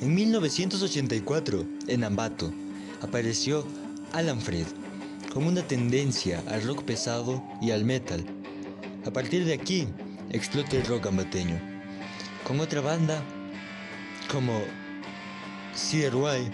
en 0.00 0.14
1984, 0.14 1.66
en 1.88 2.04
Ambato, 2.04 2.52
apareció 3.00 3.66
Alan 4.12 4.40
Fred, 4.40 4.66
como 5.32 5.48
una 5.48 5.66
tendencia 5.66 6.44
al 6.46 6.62
rock 6.62 6.84
pesado 6.84 7.42
y 7.60 7.72
al 7.72 7.84
metal. 7.84 8.24
A 9.04 9.10
partir 9.10 9.44
de 9.44 9.54
aquí, 9.54 9.88
explota 10.30 10.76
el 10.76 10.86
rock 10.86 11.06
ambateño, 11.08 11.60
con 12.46 12.60
otra 12.60 12.80
banda 12.80 13.20
como 14.30 14.62
CRY, 15.74 16.48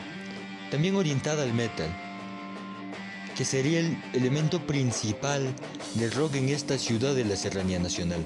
también 0.70 0.96
orientada 0.96 1.42
al 1.42 1.52
metal, 1.52 1.94
que 3.36 3.44
sería 3.44 3.80
el 3.80 3.98
elemento 4.14 4.66
principal 4.66 5.54
del 5.96 6.10
rock 6.12 6.36
en 6.36 6.48
esta 6.48 6.78
ciudad 6.78 7.14
de 7.14 7.26
la 7.26 7.36
Serranía 7.36 7.78
Nacional. 7.78 8.24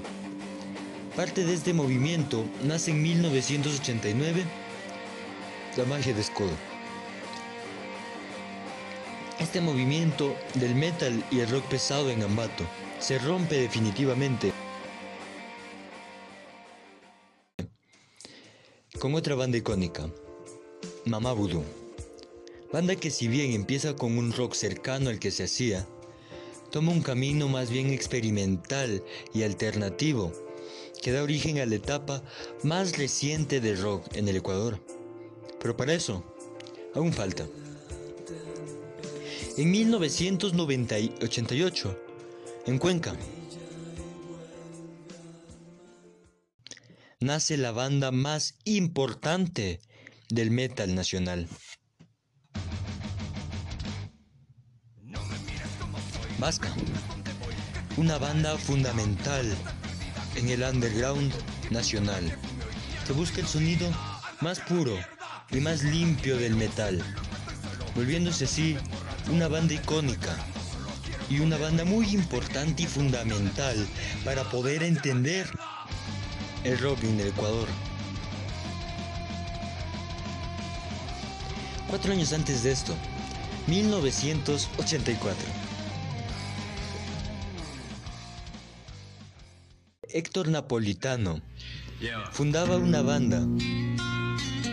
Parte 1.15 1.45
de 1.45 1.53
este 1.53 1.73
movimiento 1.73 2.43
nace 2.63 2.89
en 2.89 3.03
1989 3.03 4.43
la 5.77 5.85
magia 5.85 6.11
de 6.11 6.21
Escodo. 6.21 6.49
Este 9.39 9.61
movimiento 9.61 10.35
del 10.55 10.73
metal 10.73 11.23
y 11.29 11.41
el 11.41 11.49
rock 11.49 11.65
pesado 11.65 12.09
en 12.09 12.23
Ambato 12.23 12.65
se 12.97 13.19
rompe 13.19 13.57
definitivamente 13.57 14.51
con 18.99 19.13
otra 19.13 19.35
banda 19.35 19.57
icónica, 19.57 20.09
Mamá 21.05 21.33
Voodoo. 21.33 21.63
Banda 22.71 22.95
que 22.95 23.11
si 23.11 23.27
bien 23.27 23.51
empieza 23.51 23.95
con 23.95 24.17
un 24.17 24.31
rock 24.31 24.55
cercano 24.55 25.11
al 25.11 25.19
que 25.19 25.29
se 25.29 25.43
hacía, 25.43 25.85
toma 26.71 26.91
un 26.91 27.03
camino 27.03 27.47
más 27.49 27.69
bien 27.69 27.91
experimental 27.91 29.03
y 29.31 29.43
alternativo 29.43 30.42
que 31.03 31.11
da 31.11 31.21
origen 31.21 31.59
a 31.59 31.65
la 31.65 31.75
etapa 31.75 32.23
más 32.63 32.97
reciente 32.97 33.59
del 33.59 33.81
rock 33.81 34.15
en 34.15 34.29
el 34.29 34.37
Ecuador. 34.37 34.79
Pero 35.59 35.75
para 35.75 35.93
eso, 35.93 36.23
aún 36.95 37.11
falta. 37.11 37.45
En 39.57 39.69
1988, 39.69 41.99
en 42.67 42.79
Cuenca, 42.79 43.17
nace 47.19 47.57
la 47.57 47.73
banda 47.73 48.11
más 48.11 48.55
importante 48.63 49.81
del 50.29 50.51
metal 50.51 50.95
nacional. 50.95 51.49
Vasca, 56.39 56.73
una 57.97 58.17
banda 58.17 58.57
fundamental 58.57 59.53
en 60.35 60.49
el 60.49 60.63
underground 60.63 61.33
nacional, 61.69 62.23
que 63.05 63.13
busca 63.13 63.41
el 63.41 63.47
sonido 63.47 63.89
más 64.41 64.59
puro 64.59 64.97
y 65.51 65.57
más 65.57 65.83
limpio 65.83 66.37
del 66.37 66.55
metal, 66.55 67.01
volviéndose 67.95 68.45
así 68.45 68.77
una 69.31 69.47
banda 69.47 69.73
icónica 69.73 70.35
y 71.29 71.39
una 71.39 71.57
banda 71.57 71.85
muy 71.85 72.07
importante 72.13 72.83
y 72.83 72.87
fundamental 72.87 73.87
para 74.25 74.43
poder 74.49 74.83
entender 74.83 75.47
el 76.63 76.77
rock 76.79 77.03
en 77.03 77.19
el 77.19 77.27
Ecuador. 77.27 77.67
Cuatro 81.89 82.11
años 82.11 82.33
antes 82.33 82.63
de 82.63 82.71
esto, 82.71 82.95
1984. 83.67 85.62
Héctor 90.13 90.47
Napolitano 90.47 91.41
fundaba 92.33 92.77
una 92.77 93.01
banda 93.01 93.39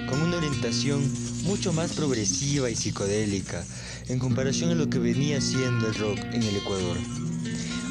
con 0.07 0.21
una 0.21 0.37
orientación 0.37 1.01
mucho 1.45 1.73
más 1.73 1.95
progresiva 1.95 2.69
y 2.69 2.77
psicodélica 2.77 3.65
en 4.09 4.19
comparación 4.19 4.71
a 4.71 4.75
lo 4.75 4.91
que 4.91 4.99
venía 4.99 5.41
siendo 5.41 5.89
el 5.89 5.95
rock 5.95 6.19
en 6.33 6.43
el 6.43 6.57
Ecuador. 6.57 6.99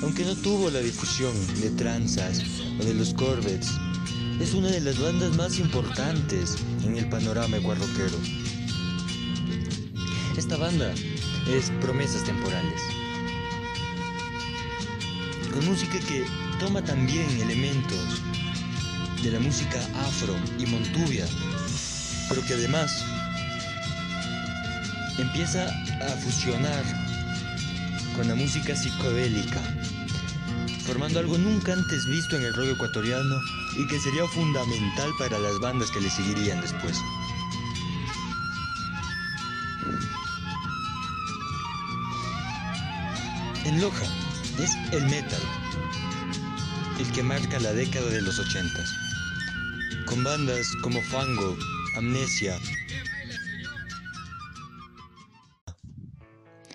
Aunque 0.03 0.25
no 0.25 0.35
tuvo 0.35 0.69
la 0.69 0.79
difusión 0.79 1.33
de 1.59 1.71
Tranzas 1.71 2.43
o 2.79 2.83
de 2.83 2.93
los 2.93 3.15
Corvettes, 3.15 3.71
es 4.39 4.53
una 4.53 4.69
de 4.69 4.81
las 4.81 4.99
bandas 4.99 5.35
más 5.35 5.57
importantes 5.57 6.55
en 6.85 6.97
el 6.97 7.09
panorama 7.09 7.57
ecuarroquero. 7.57 8.17
Esta 10.38 10.55
banda 10.55 10.93
es 11.47 11.71
Promesas 11.81 12.23
Temporales. 12.25 12.98
Con 15.53 15.65
música 15.65 15.99
que 15.99 16.25
toma 16.59 16.81
también 16.81 17.29
elementos 17.41 18.21
de 19.23 19.31
la 19.31 19.39
música 19.39 19.79
afro 20.07 20.35
y 20.57 20.65
montubia, 20.67 21.25
pero 22.29 22.45
que 22.45 22.53
además 22.53 23.03
empieza 25.17 25.67
a 26.01 26.09
fusionar 26.17 26.83
con 28.15 28.27
la 28.27 28.35
música 28.35 28.75
psicodélica, 28.75 29.62
formando 30.85 31.19
algo 31.19 31.38
nunca 31.38 31.73
antes 31.73 32.05
visto 32.05 32.38
en 32.38 32.43
el 32.43 32.53
rock 32.53 32.69
ecuatoriano 32.75 33.35
y 33.77 33.88
que 33.88 33.99
sería 33.99 34.27
fundamental 34.27 35.12
para 35.17 35.39
las 35.39 35.59
bandas 35.59 35.89
que 35.91 36.01
le 36.01 36.09
seguirían 36.09 36.62
después. 36.62 36.97
En 43.65 43.81
Loja 43.81 44.05
es 44.62 44.76
el 44.91 45.06
metal, 45.06 45.41
el 47.00 47.12
que 47.13 47.24
marca 47.24 47.60
la 47.60 47.72
década 47.72 48.08
de 48.10 48.22
los 48.22 48.39
ochentas, 48.39 48.93
con 50.06 50.24
bandas 50.24 50.67
como 50.84 51.02
Fango, 51.02 51.58
Amnesia, 51.95 52.58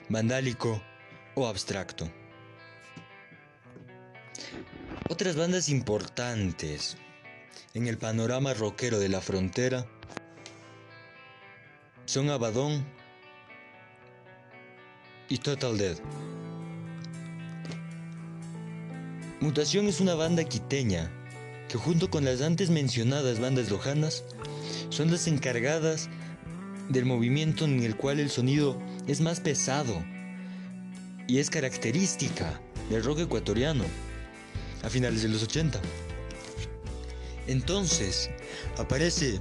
Vandálico 0.09 0.83
o 1.35 1.47
Abstracto. 1.47 2.11
Otras 5.11 5.37
bandas 5.37 5.69
importantes 5.69 6.97
en 7.75 7.87
el 7.87 7.99
panorama 7.99 8.55
rockero 8.55 8.99
de 8.99 9.11
la 9.11 9.21
frontera 9.21 9.87
son 12.07 12.31
Abadón 12.31 12.87
y 15.29 15.39
Total 15.39 15.77
Dead. 15.77 15.99
Mutación 19.45 19.89
es 19.89 20.01
una 20.01 20.15
banda 20.15 20.43
quiteña 20.45 21.13
que 21.69 21.77
junto 21.77 22.09
con 22.09 22.25
las 22.25 22.41
antes 22.41 22.71
mencionadas 22.71 23.41
bandas 23.41 23.69
lojanas 23.69 24.25
son 24.89 25.11
las 25.11 25.27
encargadas 25.27 26.09
del 26.89 27.05
movimiento 27.05 27.67
en 27.67 27.83
el 27.83 27.95
cual 27.95 28.21
el 28.21 28.31
sonido 28.31 28.81
es 29.07 29.21
más 29.21 29.41
pesado 29.41 30.03
y 31.29 31.41
es 31.41 31.51
característica 31.51 32.59
del 32.89 33.05
rock 33.05 33.19
ecuatoriano 33.19 33.85
a 34.83 34.89
finales 34.89 35.21
de 35.21 35.29
los 35.29 35.43
80. 35.43 35.79
Entonces 37.47 38.31
aparece 38.79 39.41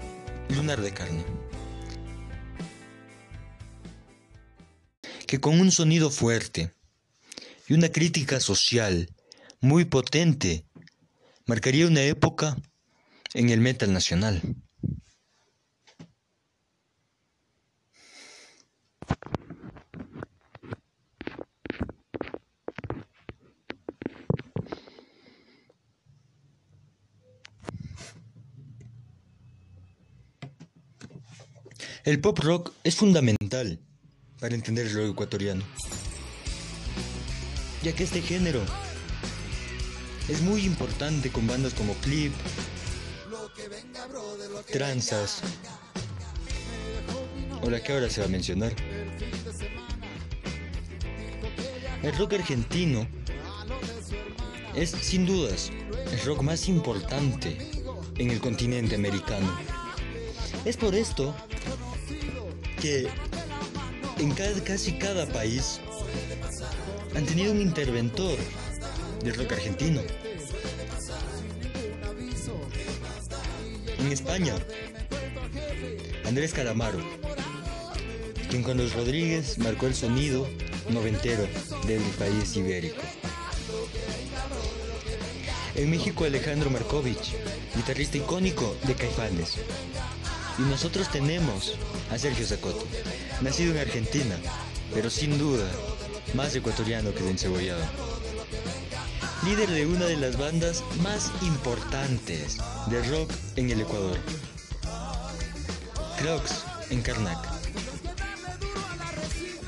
Lunar 0.49 0.81
de 0.81 0.93
Carne, 0.93 1.23
que 5.25 5.39
con 5.39 5.61
un 5.61 5.71
sonido 5.71 6.09
fuerte 6.11 6.73
y 7.69 7.73
una 7.73 7.87
crítica 7.87 8.41
social 8.41 9.07
muy 9.63 9.85
potente 9.85 10.65
marcaría 11.45 11.87
una 11.87 12.03
época 12.03 12.57
en 13.33 13.49
el 13.49 13.61
metal 13.61 13.93
nacional. 13.93 14.41
El 32.03 32.19
pop 32.19 32.37
rock 32.39 32.73
es 32.83 32.97
fundamental 32.97 33.79
para 34.41 34.55
entender 34.55 34.93
rock 34.93 35.13
ecuatoriano, 35.13 35.63
ya 37.81 37.95
que 37.95 38.03
este 38.03 38.21
género 38.21 38.61
es 40.29 40.41
muy 40.41 40.65
importante 40.65 41.29
con 41.29 41.47
bandas 41.47 41.73
como 41.73 41.93
Clip, 41.95 42.33
Tranzas, 44.71 45.41
o 47.61 47.69
la 47.69 47.81
que 47.81 47.93
ahora 47.93 48.09
se 48.09 48.21
va 48.21 48.27
a 48.27 48.29
mencionar. 48.29 48.73
El 52.01 52.17
rock 52.17 52.33
argentino 52.33 53.07
es 54.75 54.89
sin 54.89 55.25
dudas 55.25 55.71
el 56.11 56.19
rock 56.25 56.41
más 56.41 56.67
importante 56.67 57.57
en 58.17 58.29
el 58.29 58.39
continente 58.39 58.95
americano. 58.95 59.57
Es 60.65 60.77
por 60.77 60.95
esto 60.95 61.35
que 62.81 63.07
en 64.19 64.31
casi 64.61 64.93
cada 64.93 65.25
país 65.27 65.79
han 67.15 67.25
tenido 67.25 67.51
un 67.51 67.61
interventor 67.61 68.37
del 69.23 69.35
rock 69.35 69.53
argentino. 69.53 70.01
En 73.99 74.11
España, 74.11 74.55
Andrés 76.25 76.53
Calamaro, 76.53 76.99
quien 78.49 78.63
con 78.63 78.77
los 78.77 78.93
Rodríguez 78.93 79.57
marcó 79.59 79.87
el 79.87 79.95
sonido 79.95 80.47
noventero 80.89 81.47
del 81.87 82.01
país 82.19 82.55
ibérico. 82.57 83.01
En 85.75 85.89
México, 85.89 86.25
Alejandro 86.25 86.69
Markovich, 86.69 87.33
guitarrista 87.75 88.17
icónico 88.17 88.75
de 88.85 88.93
Caifanes. 88.93 89.55
Y 90.59 90.61
nosotros 90.63 91.09
tenemos 91.09 91.75
a 92.11 92.17
Sergio 92.17 92.45
Zacoto, 92.45 92.85
nacido 93.41 93.71
en 93.73 93.79
Argentina, 93.79 94.35
pero 94.93 95.09
sin 95.09 95.39
duda 95.39 95.65
más 96.35 96.55
ecuatoriano 96.55 97.13
que 97.13 97.23
de 97.23 97.31
encebollado. 97.31 97.83
Líder 99.45 99.69
de 99.69 99.85
una 99.85 100.05
de 100.05 100.15
las 100.15 100.37
bandas 100.37 100.83
más 101.01 101.29
importantes 101.41 102.57
de 102.87 103.03
rock 103.09 103.29
en 103.57 103.69
el 103.71 103.81
Ecuador. 103.81 104.17
Crocs 106.17 106.63
en 106.89 107.01
Karnak. 107.01 107.37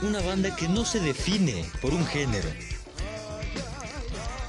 Una 0.01 0.21
banda 0.21 0.55
que 0.55 0.69
no 0.69 0.85
se 0.85 1.01
define 1.01 1.65
por 1.81 1.93
un 1.93 2.05
género, 2.05 2.47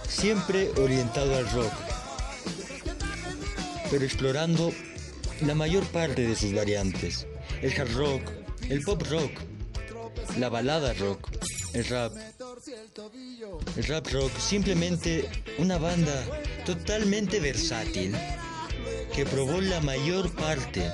siempre 0.09 0.71
orientado 0.81 1.37
al 1.37 1.51
rock, 1.51 1.73
pero 3.91 4.05
explorando 4.05 4.73
la 5.41 5.57
mayor 5.57 5.85
parte 5.87 6.27
de 6.27 6.37
sus 6.37 6.55
variantes. 6.55 7.27
El 7.62 7.73
hard 7.73 7.93
rock, 7.95 8.23
el 8.69 8.83
pop 8.83 9.03
rock, 9.11 9.33
la 10.39 10.49
balada 10.49 10.93
rock, 10.95 11.31
el 11.73 11.85
rap. 11.87 12.12
El 13.77 13.85
rap 13.85 14.07
rock, 14.12 14.33
simplemente 14.39 15.29
una 15.59 15.77
banda 15.77 16.25
totalmente 16.65 17.41
versátil 17.41 18.17
que 19.15 19.27
probó 19.27 19.61
la 19.61 19.81
mayor 19.81 20.31
parte 20.35 20.91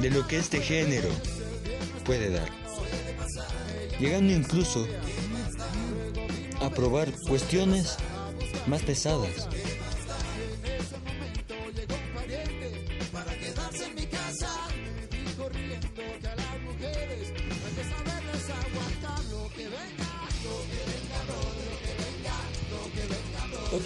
de 0.00 0.10
lo 0.10 0.26
que 0.26 0.38
este 0.38 0.60
género 0.60 1.08
puede 2.04 2.30
dar. 2.30 2.48
Llegando 3.98 4.32
incluso 4.32 4.86
a 6.60 6.70
probar 6.70 7.12
cuestiones 7.28 7.96
más 8.66 8.82
pesadas 8.82 9.48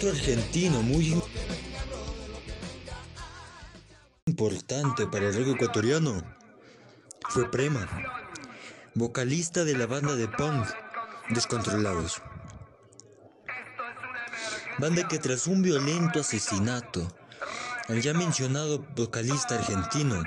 Argentino 0.09 0.81
muy 0.81 1.21
importante 4.25 5.05
para 5.07 5.27
el 5.27 5.35
rock 5.35 5.55
ecuatoriano 5.55 6.23
fue 7.29 7.49
Prema, 7.51 7.87
vocalista 8.93 9.63
de 9.65 9.77
la 9.77 9.85
banda 9.85 10.15
de 10.15 10.27
punk 10.27 10.65
Descontrolados. 11.29 12.21
Banda 14.79 15.07
que 15.07 15.19
tras 15.19 15.47
un 15.47 15.61
violento 15.61 16.21
asesinato 16.21 17.07
al 17.89 18.01
ya 18.01 18.13
mencionado 18.13 18.85
vocalista 18.95 19.55
argentino 19.55 20.23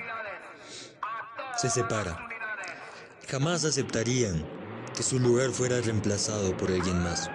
se 1.56 1.70
separa. 1.70 2.28
Jamás 3.30 3.64
aceptarían 3.64 4.46
que 4.94 5.02
su 5.02 5.18
lugar 5.18 5.50
fuera 5.50 5.80
reemplazado 5.80 6.56
por 6.56 6.70
alguien 6.70 7.02
más. 7.02 7.30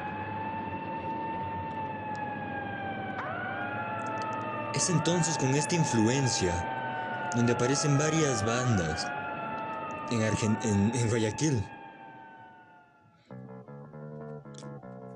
Es 4.75 4.89
entonces 4.89 5.37
con 5.37 5.55
esta 5.55 5.75
influencia 5.75 7.31
donde 7.33 7.53
aparecen 7.53 7.97
varias 7.97 8.45
bandas 8.45 9.07
en, 10.11 11.09
Guayaquil. 11.09 11.63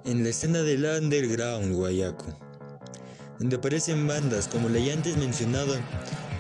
En 0.06 0.24
la 0.24 0.30
escena 0.30 0.60
del 0.60 0.86
underground 0.86 1.76
guayaco, 1.76 2.26
donde 3.38 3.58
aparecen 3.58 4.08
bandas 4.08 4.48
como 4.48 4.70
la 4.70 4.80
ya 4.80 4.94
antes 4.94 5.18
mencionada 5.18 5.78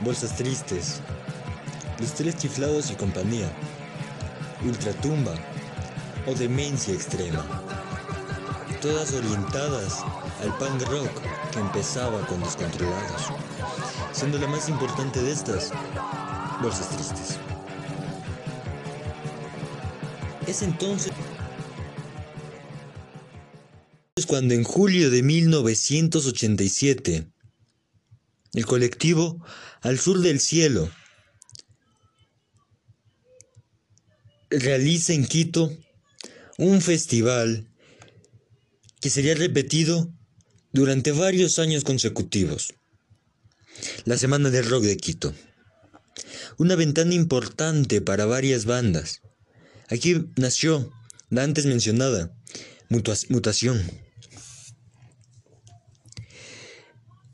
Bolsas 0.01 0.37
Tristes, 0.37 1.01
Los 1.99 2.13
Tres 2.13 2.37
Chiflados 2.37 2.89
y 2.89 2.95
compañía, 2.95 3.51
Ultratumba 4.65 5.33
o 6.25 6.33
Demencia 6.35 6.93
Extrema, 6.93 7.45
todas 8.81 9.13
orientadas 9.13 10.03
al 10.41 10.57
punk 10.57 10.81
rock 10.89 11.11
que 11.51 11.59
empezaba 11.59 12.25
con 12.27 12.41
Descontrolados, 12.41 13.23
siendo 14.13 14.37
la 14.37 14.47
más 14.47 14.69
importante 14.69 15.21
de 15.21 15.31
estas, 15.31 15.71
Bolsas 16.61 16.89
Tristes. 16.89 17.37
Es 20.47 20.61
entonces 20.61 21.11
cuando 24.27 24.53
en 24.53 24.63
julio 24.63 25.09
de 25.09 25.23
1987 25.23 27.27
el 28.53 28.65
colectivo 28.65 29.43
Al 29.81 29.99
Sur 29.99 30.19
del 30.19 30.39
Cielo 30.39 30.89
realiza 34.49 35.13
en 35.13 35.25
Quito 35.25 35.71
un 36.57 36.81
festival 36.81 37.68
que 39.01 39.09
sería 39.09 39.35
repetido 39.35 40.13
durante 40.71 41.11
varios 41.11 41.59
años 41.59 41.83
consecutivos. 41.83 42.73
La 44.05 44.17
Semana 44.17 44.49
del 44.49 44.69
Rock 44.69 44.83
de 44.83 44.97
Quito. 44.97 45.33
Una 46.57 46.75
ventana 46.75 47.13
importante 47.13 48.01
para 48.01 48.25
varias 48.25 48.65
bandas. 48.65 49.21
Aquí 49.87 50.27
nació 50.35 50.91
la 51.29 51.43
antes 51.43 51.65
mencionada 51.65 52.35
mutación. 52.89 53.81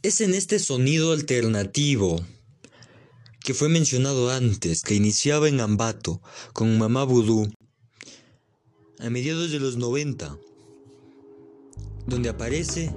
Es 0.04 0.22
en 0.22 0.36
este 0.36 0.60
sonido 0.60 1.14
alternativo 1.14 2.24
que 3.40 3.54
fue 3.54 3.70
mencionado 3.70 4.32
antes, 4.32 4.82
que 4.82 4.96
iniciaba 4.96 5.48
en 5.48 5.62
Ambato 5.62 6.22
con 6.54 6.78
Mamá 6.78 7.04
Voodoo 7.04 7.52
a 9.00 9.10
mediados 9.10 9.52
de 9.52 9.60
los 9.60 9.78
90, 9.78 10.38
donde 12.08 12.30
aparece 12.30 12.92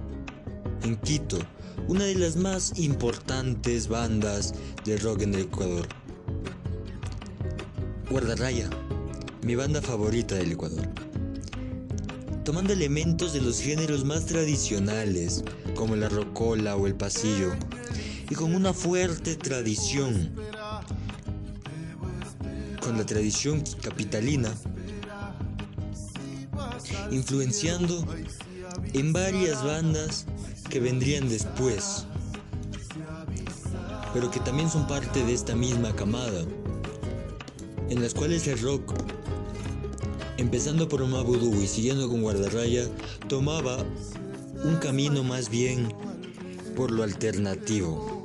en 0.82 0.96
Quito 0.96 1.38
una 1.88 2.04
de 2.04 2.14
las 2.14 2.36
más 2.36 2.78
importantes 2.78 3.88
bandas 3.88 4.54
de 4.84 4.98
rock 4.98 5.22
en 5.22 5.34
el 5.34 5.40
Ecuador. 5.42 5.86
Guardarraya, 8.10 8.68
mi 9.42 9.54
banda 9.54 9.80
favorita 9.80 10.34
del 10.34 10.52
Ecuador. 10.52 10.86
Tomando 12.44 12.72
elementos 12.72 13.32
de 13.32 13.40
los 13.40 13.60
géneros 13.60 14.04
más 14.04 14.26
tradicionales, 14.26 15.44
como 15.74 15.96
la 15.96 16.08
rocola 16.08 16.76
o 16.76 16.86
el 16.86 16.94
pasillo, 16.94 17.52
y 18.30 18.34
con 18.34 18.54
una 18.54 18.72
fuerte 18.72 19.36
tradición, 19.36 20.34
con 22.82 22.96
la 22.98 23.06
tradición 23.06 23.62
capitalina, 23.82 24.52
influenciando 27.10 28.06
en 28.92 29.12
varias 29.12 29.64
bandas 29.64 30.26
que 30.68 30.80
vendrían 30.80 31.28
después, 31.28 32.06
pero 34.12 34.30
que 34.30 34.40
también 34.40 34.70
son 34.70 34.86
parte 34.86 35.24
de 35.24 35.32
esta 35.34 35.54
misma 35.54 35.94
camada, 35.94 36.44
en 37.88 38.02
las 38.02 38.14
cuales 38.14 38.46
el 38.46 38.60
rock, 38.60 38.94
empezando 40.36 40.88
por 40.88 41.06
Voodoo 41.06 41.62
y 41.62 41.66
siguiendo 41.66 42.08
con 42.08 42.22
Guardarraya, 42.22 42.88
tomaba 43.28 43.84
un 44.64 44.76
camino 44.76 45.22
más 45.22 45.50
bien 45.50 45.92
por 46.76 46.90
lo 46.90 47.02
alternativo. 47.02 48.18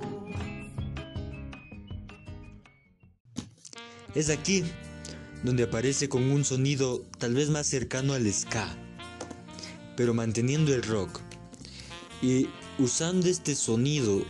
Es 4.16 4.30
aquí 4.30 4.64
donde 5.44 5.64
aparece 5.64 6.08
con 6.08 6.24
un 6.24 6.46
sonido 6.46 7.04
tal 7.18 7.34
vez 7.34 7.50
más 7.50 7.68
cercano 7.68 8.14
al 8.14 8.32
ska, 8.32 8.78
pero 9.96 10.14
manteniendo 10.14 10.74
el 10.74 10.84
rock. 10.84 11.20
Y 12.22 12.48
usando 12.80 13.28
este 13.28 13.56
sonido 13.56 14.24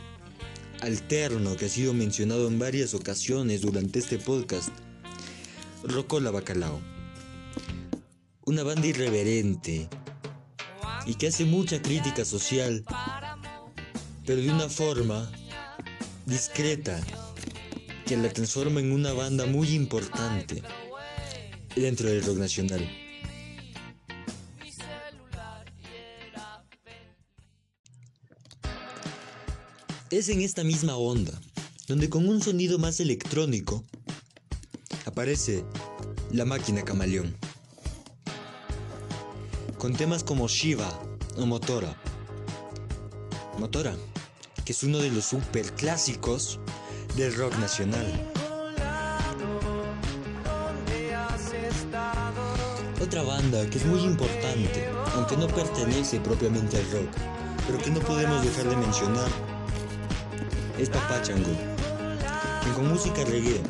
alterno 0.81 1.55
que 1.55 1.65
ha 1.65 1.69
sido 1.69 1.93
mencionado 1.93 2.47
en 2.47 2.59
varias 2.59 2.93
ocasiones 2.93 3.61
durante 3.61 3.99
este 3.99 4.17
podcast, 4.17 4.69
Rocola 5.83 6.31
Bacalao. 6.31 6.81
Una 8.45 8.63
banda 8.63 8.87
irreverente 8.87 9.87
y 11.05 11.15
que 11.15 11.27
hace 11.27 11.45
mucha 11.45 11.81
crítica 11.81 12.25
social, 12.25 12.83
pero 14.25 14.41
de 14.41 14.49
una 14.49 14.67
forma 14.67 15.31
discreta 16.25 16.99
que 18.05 18.17
la 18.17 18.29
transforma 18.31 18.79
en 18.79 18.91
una 18.91 19.13
banda 19.13 19.45
muy 19.45 19.69
importante 19.69 20.61
dentro 21.75 22.09
del 22.09 22.23
rock 22.23 22.37
nacional. 22.37 23.02
Es 30.13 30.29
en 30.29 30.41
esta 30.41 30.63
misma 30.63 30.95
onda, 30.95 31.33
donde 31.87 32.07
con 32.07 32.29
un 32.29 32.39
sonido 32.39 32.77
más 32.77 32.99
electrónico 32.99 33.83
aparece 35.07 35.65
la 36.31 36.45
máquina 36.45 36.83
camaleón. 36.83 37.35
Con 39.79 39.93
temas 39.93 40.23
como 40.23 40.47
Shiva 40.47 40.87
o 41.35 41.47
Motora. 41.47 41.97
Motora, 43.57 43.95
que 44.63 44.73
es 44.73 44.83
uno 44.83 44.99
de 44.99 45.09
los 45.09 45.25
super 45.25 45.73
clásicos 45.73 46.59
del 47.15 47.33
rock 47.33 47.57
nacional. 47.57 48.05
Otra 53.01 53.23
banda 53.23 53.67
que 53.67 53.79
es 53.79 53.85
muy 53.87 54.01
importante, 54.01 54.89
aunque 55.15 55.37
no 55.37 55.47
pertenece 55.47 56.19
propiamente 56.19 56.77
al 56.77 56.91
rock, 56.91 57.09
pero 57.65 57.79
que 57.79 57.89
no 57.89 57.99
podemos 58.01 58.43
dejar 58.45 58.69
de 58.69 58.77
mencionar 58.77 59.52
es 60.83 60.89
Papachango, 60.89 61.49
quien 62.61 62.73
con 62.73 62.89
música 62.89 63.23
reggae 63.23 63.61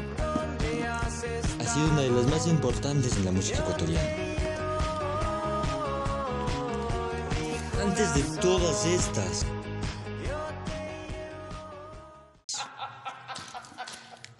ha 1.59 1.73
sido 1.73 1.85
una 1.91 2.01
de 2.01 2.09
las 2.09 2.25
más 2.25 2.47
importantes 2.47 3.15
en 3.17 3.25
la 3.25 3.31
música 3.31 3.59
ecuatoriana. 3.59 4.09
Antes 7.83 8.15
de 8.15 8.23
todas 8.41 8.85
estas, 8.85 9.45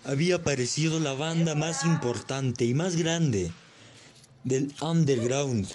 había 0.04 0.38
aparecido 0.38 1.00
la 1.00 1.14
banda 1.14 1.54
más 1.54 1.86
importante 1.86 2.66
y 2.66 2.74
más 2.74 2.96
grande 2.96 3.52
del 4.44 4.74
underground 4.82 5.68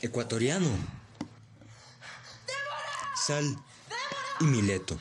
ecuatoriano. 0.00 0.70
Sal 3.26 3.58
y 4.40 4.44
Mileto. 4.44 4.96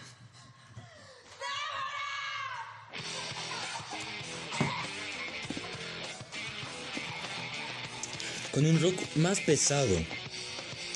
Con 8.57 8.65
un 8.65 8.81
rock 8.81 8.97
más 9.17 9.39
pesado, 9.39 9.95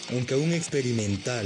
aunque 0.09 0.33
aún 0.33 0.51
experimental. 0.51 1.45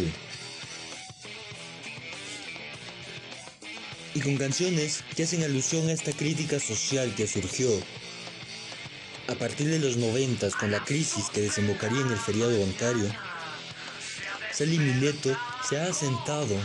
Y 4.13 4.21
con 4.21 4.38
canciones 4.38 5.04
que 5.13 5.23
hacen 5.23 5.43
alusión 5.43 5.89
a 5.89 5.91
esta 5.91 6.13
crítica 6.13 6.58
social 6.62 7.13
que 7.15 7.28
surgió 7.28 7.67
a 9.28 9.36
partir 9.36 9.67
de 9.67 9.80
los 9.80 9.97
noventas 9.97 10.56
con 10.56 10.71
la 10.71 10.86
crisis 10.86 11.25
que 11.34 11.41
desembocaría 11.41 11.99
en 11.99 12.12
el 12.13 12.17
feriado 12.17 12.58
bancario. 12.62 13.13
Sally 14.54 14.80
Mileto 14.80 15.38
se 15.67 15.82
ha 15.82 15.88
asentado 15.88 16.56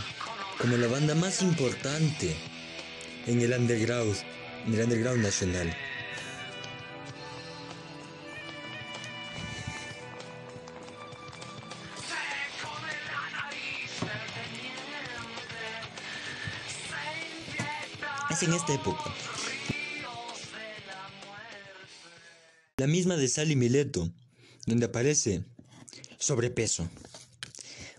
como 0.59 0.77
la 0.77 0.87
banda 0.87 1.13
más 1.13 1.41
importante 1.41 2.37
en 3.27 3.41
el 3.41 3.51
underground, 3.51 4.15
en 4.65 4.75
el 4.75 4.83
underground 4.85 5.21
nacional. 5.21 5.75
Es 18.31 18.43
en 18.43 18.53
esta 18.53 18.73
época. 18.73 19.03
La 22.77 22.87
misma 22.87 23.17
de 23.17 23.27
Sally 23.27 23.55
Mileto, 23.55 24.09
donde 24.65 24.85
aparece 24.85 25.43
Sobrepeso 26.17 26.89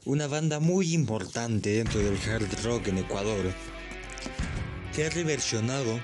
una 0.05 0.27
banda 0.27 0.59
muy 0.59 0.95
importante 0.95 1.71
dentro 1.71 2.01
del 2.01 2.19
hard 2.29 2.65
rock 2.65 2.89
en 2.89 2.99
Ecuador, 2.99 3.53
que 4.95 5.07
ha 5.07 5.11
reversionado 5.11 6.01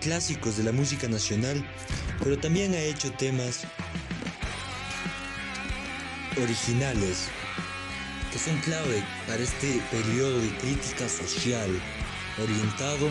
clásicos 0.00 0.56
de 0.56 0.64
la 0.64 0.72
música 0.72 1.08
nacional, 1.08 1.62
pero 2.22 2.38
también 2.38 2.72
ha 2.72 2.80
hecho 2.80 3.12
temas 3.12 3.64
originales 6.40 7.28
que 8.32 8.38
son 8.38 8.58
clave 8.60 9.02
para 9.26 9.42
este 9.42 9.82
periodo 9.90 10.40
de 10.40 10.56
crítica 10.58 11.08
social 11.08 11.70
orientado 12.42 13.10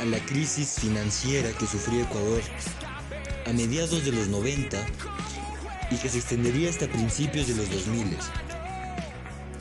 a 0.00 0.04
la 0.04 0.18
crisis 0.26 0.78
financiera 0.80 1.50
que 1.52 1.66
sufrió 1.66 2.02
Ecuador 2.02 2.42
a 3.46 3.52
mediados 3.52 4.04
de 4.04 4.12
los 4.12 4.28
90 4.28 4.84
y 5.90 5.96
que 5.96 6.08
se 6.08 6.18
extendería 6.18 6.70
hasta 6.70 6.86
principios 6.88 7.48
de 7.48 7.56
los 7.56 7.70
2000 7.70 8.16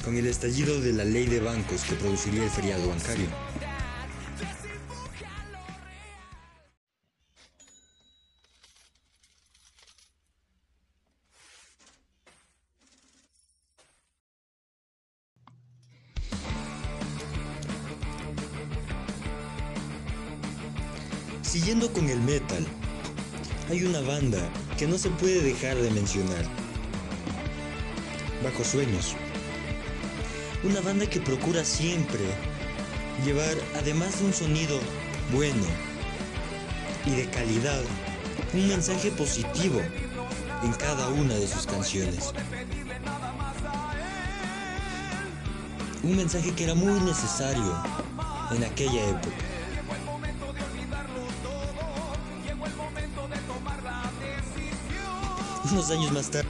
con 0.03 0.17
el 0.17 0.25
estallido 0.25 0.81
de 0.81 0.93
la 0.93 1.05
ley 1.05 1.27
de 1.27 1.39
bancos 1.39 1.83
que 1.83 1.95
produciría 1.95 2.43
el 2.43 2.49
feriado 2.49 2.87
bancario. 2.87 3.27
Se 25.01 25.09
puede 25.09 25.41
dejar 25.41 25.75
de 25.77 25.89
mencionar. 25.89 26.45
Bajo 28.43 28.63
Sueños. 28.63 29.15
Una 30.63 30.79
banda 30.81 31.07
que 31.07 31.19
procura 31.19 31.65
siempre 31.65 32.19
llevar, 33.25 33.57
además 33.79 34.19
de 34.19 34.25
un 34.25 34.33
sonido 34.33 34.79
bueno 35.33 35.65
y 37.07 37.15
de 37.15 37.25
calidad, 37.31 37.81
un 38.53 38.67
mensaje 38.67 39.09
positivo 39.09 39.81
en 40.63 40.71
cada 40.73 41.07
una 41.07 41.33
de 41.33 41.47
sus 41.47 41.65
canciones. 41.65 42.31
Un 46.03 46.15
mensaje 46.15 46.53
que 46.53 46.65
era 46.65 46.75
muy 46.75 46.99
necesario 46.99 47.75
en 48.51 48.63
aquella 48.63 49.09
época. 49.09 49.50
Unos 55.71 55.89
años 55.89 56.11
más 56.11 56.29
tarde, 56.29 56.49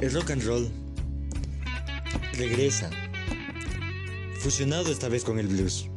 el 0.00 0.12
rock 0.12 0.30
and 0.30 0.44
roll 0.44 0.70
regresa, 2.34 2.88
fusionado 4.38 4.92
esta 4.92 5.08
vez 5.08 5.24
con 5.24 5.40
el 5.40 5.48
blues. 5.48 5.88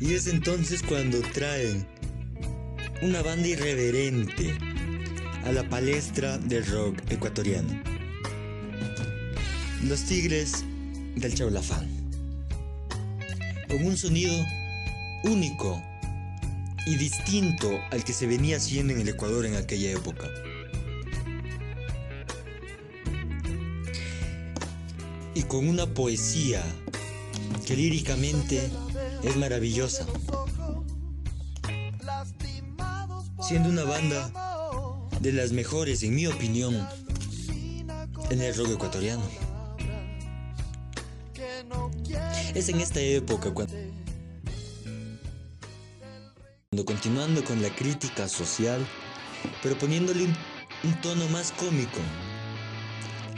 Y 0.00 0.14
es 0.14 0.28
entonces 0.28 0.82
cuando 0.82 1.20
traen 1.20 1.86
una 3.02 3.20
banda 3.20 3.48
irreverente 3.48 4.56
a 5.44 5.52
la 5.52 5.68
palestra 5.68 6.38
del 6.38 6.64
rock 6.64 6.96
ecuatoriano. 7.10 7.68
Los 9.84 10.04
Tigres 10.04 10.64
del 11.16 11.34
Chaulafán. 11.34 11.86
Con 13.68 13.84
un 13.84 13.96
sonido 13.98 14.32
único 15.24 15.82
y 16.86 16.96
distinto 16.96 17.68
al 17.90 18.04
que 18.04 18.12
se 18.12 18.26
venía 18.26 18.56
haciendo 18.56 18.92
en 18.92 19.00
el 19.00 19.08
Ecuador 19.08 19.46
en 19.46 19.56
aquella 19.56 19.90
época. 19.92 20.26
Y 25.34 25.42
con 25.44 25.68
una 25.68 25.86
poesía 25.86 26.62
que 27.66 27.76
líricamente 27.76 28.70
es 29.22 29.36
maravillosa. 29.36 30.06
Siendo 33.40 33.68
una 33.68 33.84
banda 33.84 34.30
de 35.20 35.32
las 35.32 35.52
mejores, 35.52 36.02
en 36.02 36.14
mi 36.14 36.26
opinión, 36.26 36.86
en 38.30 38.40
el 38.40 38.54
rock 38.54 38.70
ecuatoriano. 38.70 39.22
Es 42.54 42.68
en 42.68 42.80
esta 42.80 43.00
época 43.00 43.52
cuando, 43.52 43.74
continuando 46.86 47.42
con 47.42 47.60
la 47.60 47.68
crítica 47.68 48.28
social, 48.28 48.86
pero 49.60 49.76
poniéndole 49.76 50.22
un, 50.22 51.00
tono 51.02 51.26
más 51.30 51.50
cómico, 51.50 51.98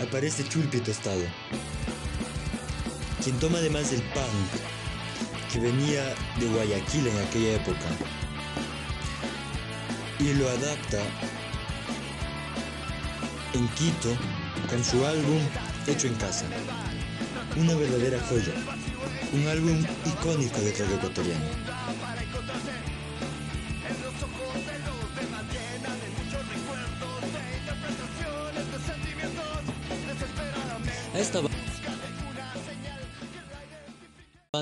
aparece 0.06 0.46
Chulpi 0.46 0.80
Tostado, 0.80 1.22
quien 3.24 3.38
toma 3.38 3.56
además 3.56 3.90
el 3.90 4.02
punk 4.02 5.50
que 5.50 5.60
venía 5.60 6.14
de 6.38 6.46
Guayaquil 6.46 7.06
en 7.06 7.18
aquella 7.26 7.56
época 7.56 7.86
y 10.18 10.34
lo 10.34 10.46
adapta 10.50 11.00
en 13.54 13.66
Quito 13.68 14.14
con 14.68 14.84
su 14.84 15.06
álbum 15.06 15.40
Hecho 15.86 16.06
en 16.06 16.14
Casa. 16.16 16.44
Una 17.56 17.74
verdadera 17.76 18.20
joya, 18.28 18.52
un 19.32 19.48
álbum 19.48 19.82
icónico 20.04 20.60
de 20.60 20.72
rock 20.72 20.92
ecuatoriano. 20.98 21.71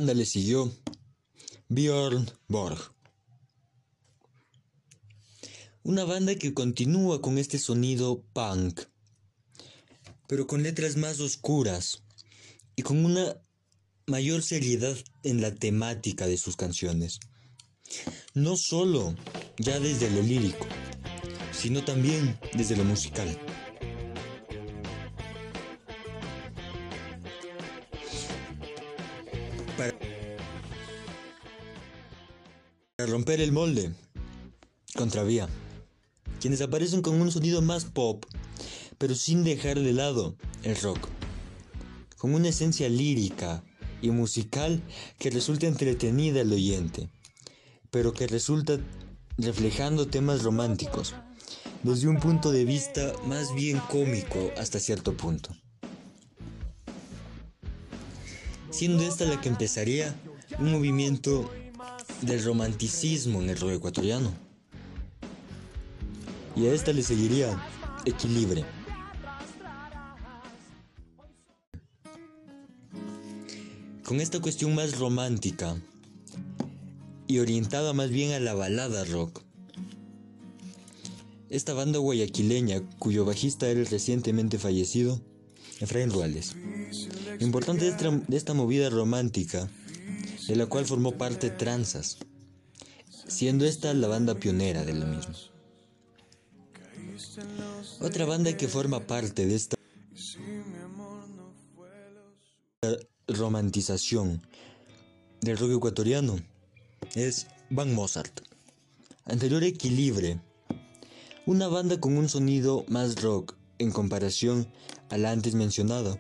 Banda 0.01 0.15
le 0.15 0.25
siguió 0.25 0.73
Björn 1.69 2.27
Borg. 2.49 2.79
Una 5.83 6.05
banda 6.05 6.35
que 6.37 6.55
continúa 6.55 7.21
con 7.21 7.37
este 7.37 7.59
sonido 7.59 8.25
punk, 8.33 8.81
pero 10.27 10.47
con 10.47 10.63
letras 10.63 10.97
más 10.97 11.21
oscuras 11.21 12.03
y 12.77 12.83
con 12.83 13.05
una 13.05 13.43
mayor 14.07 14.43
seriedad 14.43 14.97
en 15.23 15.43
la 15.43 15.55
temática 15.55 16.27
de 16.27 16.39
sus 16.39 16.57
canciones. 16.57 17.21
No 18.33 18.57
solo 18.57 19.15
ya 19.59 19.81
desde 19.81 20.11
lo 20.11 20.23
lírico, 20.23 20.67
sino 21.53 21.85
también 21.85 22.41
desde 22.55 22.75
lo 22.75 22.85
musical. 22.85 23.39
Romper 33.21 33.43
el 33.43 33.53
molde, 33.53 33.93
Contravía, 34.97 35.47
quienes 36.41 36.63
aparecen 36.63 37.03
con 37.03 37.21
un 37.21 37.31
sonido 37.31 37.61
más 37.61 37.85
pop, 37.85 38.25
pero 38.97 39.15
sin 39.15 39.45
dejar 39.45 39.79
de 39.79 39.93
lado 39.93 40.37
el 40.63 40.75
rock, 40.81 41.07
con 42.17 42.33
una 42.33 42.49
esencia 42.49 42.89
lírica 42.89 43.63
y 44.01 44.11
musical 44.11 44.83
que 45.19 45.29
resulta 45.29 45.67
entretenida 45.67 46.41
al 46.41 46.51
oyente, 46.51 47.11
pero 47.91 48.15
que 48.15 48.27
resulta 48.27 48.79
reflejando 49.37 50.07
temas 50.07 50.43
románticos, 50.43 51.15
desde 51.83 52.09
un 52.09 52.21
punto 52.21 52.51
de 52.53 52.65
vista 52.65 53.13
más 53.27 53.55
bien 53.55 53.83
cómico 53.91 54.51
hasta 54.57 54.81
cierto 54.81 55.15
punto. 55.15 55.55
Siendo 58.71 59.03
esta 59.03 59.27
la 59.27 59.39
que 59.43 59.51
empezaría 59.51 60.19
un 60.59 60.73
movimiento 60.73 61.51
del 62.23 62.45
romanticismo 62.45 63.41
en 63.43 63.51
el 63.51 63.59
rock 63.59 63.73
ecuatoriano. 63.73 64.33
Y 66.57 66.67
a 66.67 66.73
esta 66.73 66.93
le 66.93 67.03
seguiría 67.03 67.61
Equilibre. 68.05 68.65
Con 74.05 74.21
esta 74.21 74.41
cuestión 74.41 74.75
más 74.75 74.99
romántica 74.99 75.77
y 77.27 77.39
orientada 77.39 77.93
más 77.93 78.11
bien 78.11 78.33
a 78.33 78.41
la 78.41 78.55
balada 78.55 79.05
rock. 79.05 79.43
Esta 81.49 81.75
banda 81.75 81.99
guayaquileña, 81.99 82.83
cuyo 82.99 83.25
bajista 83.25 83.69
era 83.69 83.81
el 83.81 83.87
recientemente 83.87 84.59
fallecido, 84.59 85.21
Efraín 85.81 86.11
Ruales. 86.11 86.57
Importante 87.39 87.85
de 87.85 87.91
esta, 87.91 88.11
de 88.11 88.37
esta 88.37 88.55
movida 88.55 88.89
romántica, 88.91 89.69
de 90.51 90.57
la 90.57 90.67
cual 90.67 90.85
formó 90.85 91.17
parte 91.17 91.49
Tranzas, 91.49 92.19
siendo 93.29 93.65
esta 93.65 93.95
la 93.95 94.09
banda 94.09 94.35
pionera 94.35 94.85
de 94.85 94.95
lo 94.95 95.07
mismo. 95.07 95.33
Otra 98.01 98.25
banda 98.25 98.57
que 98.57 98.67
forma 98.67 98.99
parte 99.07 99.47
de 99.47 99.55
esta 99.55 99.77
romantización 103.29 104.43
del 105.41 105.57
rock 105.57 105.71
ecuatoriano 105.71 106.41
es 107.15 107.47
Van 107.71 107.95
Mozart. 107.95 108.41
Anterior 109.27 109.63
Equilibre, 109.63 110.41
una 111.47 111.69
banda 111.69 112.01
con 112.01 112.17
un 112.17 112.29
sonido 112.29 112.85
más 112.89 113.23
rock 113.23 113.55
en 113.79 113.93
comparación 113.93 114.67
a 115.11 115.17
la 115.17 115.31
antes 115.31 115.55
mencionada 115.55 116.19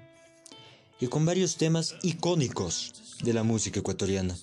y 1.00 1.06
con 1.08 1.24
varios 1.24 1.56
temas 1.56 1.96
icónicos 2.02 2.92
de 3.22 3.32
la 3.32 3.42
música 3.42 3.80
ecuatoriana. 3.80 4.36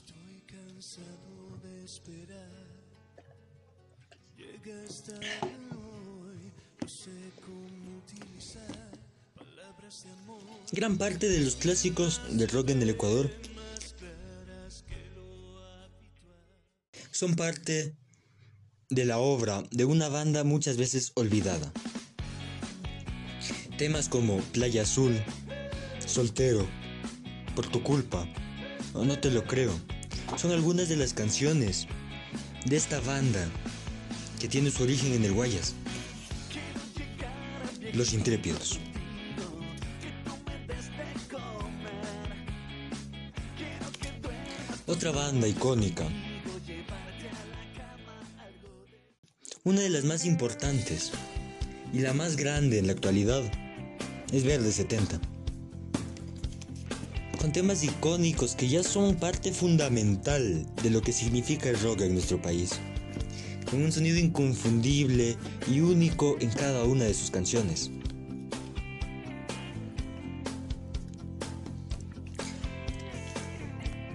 Gran 10.72 10.97
parte 10.97 11.30
de 11.30 11.39
los 11.39 11.55
clásicos 11.55 12.22
del 12.30 12.49
rock 12.49 12.72
en 12.72 12.82
el 12.82 12.89
Ecuador 12.89 13.32
son 17.12 17.36
parte 17.36 17.95
de 18.89 19.05
la 19.05 19.18
obra 19.18 19.64
de 19.72 19.86
una 19.86 20.10
banda 20.10 20.43
muchas 20.43 20.78
veces 20.78 21.14
olvidada. 21.16 21.72
Temas 23.78 24.10
como 24.10 24.39
Playa 24.53 24.84
Azul, 24.84 25.20
Soltero, 26.08 26.66
Por 27.55 27.68
tu 27.68 27.84
culpa, 27.84 28.28
o 28.93 29.03
No 29.03 29.20
te 29.20 29.30
lo 29.30 29.43
creo, 29.43 29.72
son 30.38 30.51
algunas 30.51 30.89
de 30.89 30.95
las 30.95 31.14
canciones 31.14 31.88
de 32.66 32.76
esta 32.76 32.99
banda 33.01 33.47
que 34.39 34.47
tiene 34.47 34.72
su 34.72 34.84
origen 34.84 35.14
en 35.14 35.26
el 35.26 35.34
Guayas. 35.34 35.76
Los 37.93 38.14
Intrépidos. 38.14 38.80
Otra 44.86 45.12
banda 45.12 45.47
icónica. 45.47 46.08
Una 49.64 49.82
de 49.82 49.89
las 49.89 50.05
más 50.05 50.26
importantes 50.26 51.12
y 51.91 51.99
la 51.99 52.14
más 52.14 52.38
grande 52.38 52.80
en 52.80 52.88
la 52.88 52.93
actualidad 52.93 53.43
es 54.32 54.43
Verde 54.45 54.72
70. 54.72 55.36
Con 57.39 57.51
temas 57.51 57.83
icónicos 57.83 58.55
que 58.55 58.67
ya 58.67 58.81
son 58.81 59.15
parte 59.15 59.51
fundamental 59.51 60.65
de 60.81 60.89
lo 60.89 61.01
que 61.01 61.13
significa 61.13 61.69
el 61.69 61.79
rock 61.79 62.01
en 62.01 62.13
nuestro 62.13 62.41
país. 62.41 62.71
Con 63.69 63.83
un 63.83 63.91
sonido 63.91 64.17
inconfundible 64.17 65.38
y 65.71 65.81
único 65.81 66.35
en 66.39 66.49
cada 66.49 66.83
una 66.83 67.03
de 67.03 67.13
sus 67.13 67.29
canciones. 67.29 67.91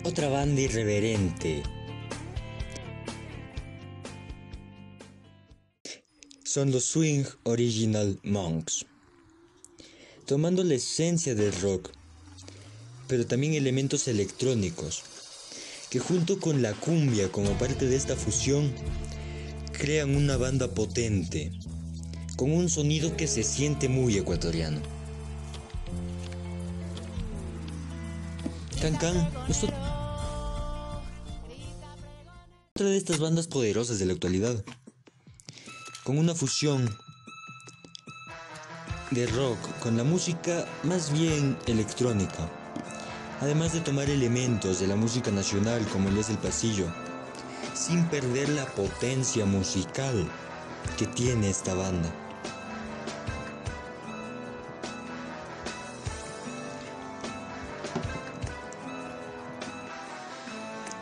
Otra 0.04 0.28
banda 0.28 0.60
irreverente. 0.60 1.62
Son 6.42 6.72
los 6.72 6.84
Swing 6.86 7.24
Original 7.44 8.18
Monks. 8.24 8.84
Tomando 10.26 10.64
la 10.64 10.74
esencia 10.74 11.34
del 11.34 11.52
rock, 11.60 11.92
pero 13.12 13.26
también 13.26 13.52
elementos 13.52 14.08
electrónicos, 14.08 15.02
que 15.90 15.98
junto 15.98 16.40
con 16.40 16.62
la 16.62 16.72
cumbia 16.72 17.30
como 17.30 17.50
parte 17.58 17.86
de 17.86 17.94
esta 17.94 18.16
fusión, 18.16 18.72
crean 19.70 20.16
una 20.16 20.38
banda 20.38 20.68
potente, 20.68 21.52
con 22.36 22.50
un 22.50 22.70
sonido 22.70 23.14
que 23.14 23.26
se 23.26 23.42
siente 23.42 23.90
muy 23.90 24.16
ecuatoriano. 24.16 24.80
Can 28.80 28.96
Can 28.96 29.28
otra 32.74 32.86
de 32.86 32.96
estas 32.96 33.18
bandas 33.18 33.46
poderosas 33.46 33.98
de 33.98 34.06
la 34.06 34.14
actualidad, 34.14 34.64
con 36.02 36.16
una 36.16 36.34
fusión 36.34 36.88
de 39.10 39.26
rock 39.26 39.58
con 39.80 39.98
la 39.98 40.04
música 40.04 40.64
más 40.82 41.12
bien 41.12 41.58
electrónica, 41.66 42.50
además 43.42 43.72
de 43.72 43.80
tomar 43.80 44.08
elementos 44.08 44.78
de 44.78 44.86
la 44.86 44.94
música 44.94 45.32
nacional 45.32 45.84
como 45.88 46.10
el 46.10 46.16
es 46.16 46.30
el 46.30 46.38
pasillo, 46.38 46.86
sin 47.74 48.04
perder 48.04 48.48
la 48.50 48.66
potencia 48.66 49.44
musical 49.44 50.30
que 50.96 51.08
tiene 51.08 51.50
esta 51.50 51.74
banda. 51.74 52.08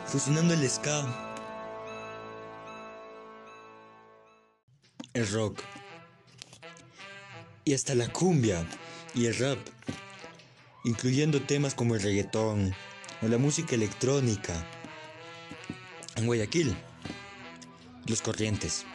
Fusionando 0.07 0.55
el 0.55 0.67
ska 0.67 1.05
el 5.13 5.31
rock 5.31 5.61
y 7.65 7.75
hasta 7.75 7.93
la 7.93 8.11
cumbia 8.11 8.65
y 9.13 9.27
el 9.27 9.37
rap, 9.37 9.59
incluyendo 10.83 11.41
temas 11.41 11.75
como 11.75 11.95
el 11.95 12.01
reggaetón 12.01 12.73
o 13.21 13.27
la 13.27 13.37
música 13.37 13.75
electrónica. 13.75 14.67
En 16.15 16.25
Guayaquil, 16.25 16.75
los 18.07 18.21
corrientes. 18.21 18.85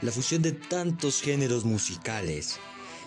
La 0.00 0.12
fusión 0.12 0.42
de 0.42 0.52
tantos 0.52 1.20
géneros 1.20 1.64
musicales, 1.64 2.58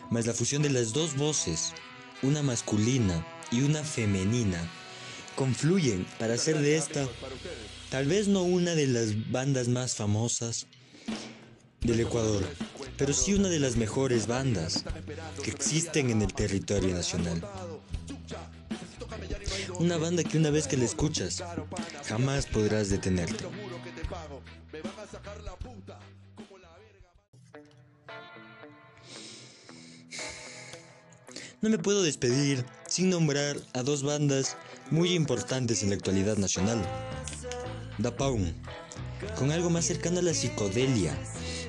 más 0.10 0.26
la 0.26 0.34
fusión 0.34 0.62
de 0.62 0.70
las 0.70 0.92
dos 0.92 1.16
voces, 1.16 1.74
una 2.22 2.42
masculina 2.44 3.26
y 3.52 3.62
una 3.62 3.84
femenina, 3.84 4.70
confluyen 5.36 6.06
para 6.20 6.34
hacer 6.34 6.60
de 6.60 6.76
esta 6.76 7.08
tal 7.90 8.08
vez 8.08 8.28
no 8.28 8.44
una 8.44 8.76
de 8.76 8.88
las 8.88 9.32
bandas 9.32 9.68
más 9.68 9.96
famosas, 9.96 10.68
del 11.82 12.00
Ecuador, 12.00 12.48
pero 13.02 13.14
sí 13.14 13.34
una 13.34 13.50
de 13.50 13.58
las 13.58 13.78
mejores 13.78 14.28
bandas 14.28 14.86
que 15.44 15.50
existen 15.50 16.12
en 16.12 16.22
el 16.22 16.32
territorio 16.36 16.94
nacional. 16.94 17.42
Una 19.80 19.98
banda 19.98 20.24
que 20.24 20.38
una 20.38 20.52
vez 20.52 20.68
que 20.68 20.78
la 20.78 20.86
escuchas, 20.86 21.44
jamás 22.06 22.46
podrás 22.46 22.92
detenerte. 22.92 23.44
No 31.60 31.70
me 31.72 31.80
puedo 31.80 32.04
despedir 32.04 32.64
sin 32.86 33.10
nombrar 33.10 33.58
a 33.74 33.82
dos 33.82 34.04
bandas 34.04 34.58
muy 34.92 35.14
importantes 35.16 35.82
en 35.82 35.90
la 35.90 35.96
actualidad 35.96 36.38
nacional. 36.38 36.80
Da 37.98 38.16
Paun, 38.16 38.54
con 39.40 39.52
algo 39.52 39.72
más 39.72 39.86
cercano 39.86 40.20
a 40.20 40.22
la 40.22 40.36
psicodelia, 40.36 41.18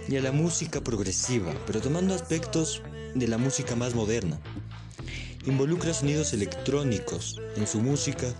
y 0.08 0.16
a 0.16 0.20
la 0.22 0.32
música 0.32 0.82
progresiva, 0.82 1.54
pero 1.66 1.80
tomando 1.80 2.14
aspectos 2.14 2.82
de 3.14 3.28
la 3.28 3.38
música 3.38 3.76
más 3.76 3.94
moderna. 3.94 4.40
Involucra 5.46 5.92
sonidos 5.92 6.32
electrónicos 6.32 7.40
en 7.56 7.66
su 7.66 7.80
música 7.80 8.32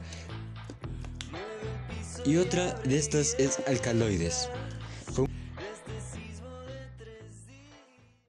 y 2.24 2.36
otra 2.36 2.74
de 2.84 2.98
estas 2.98 3.34
es 3.38 3.58
Alcaloides. 3.66 4.48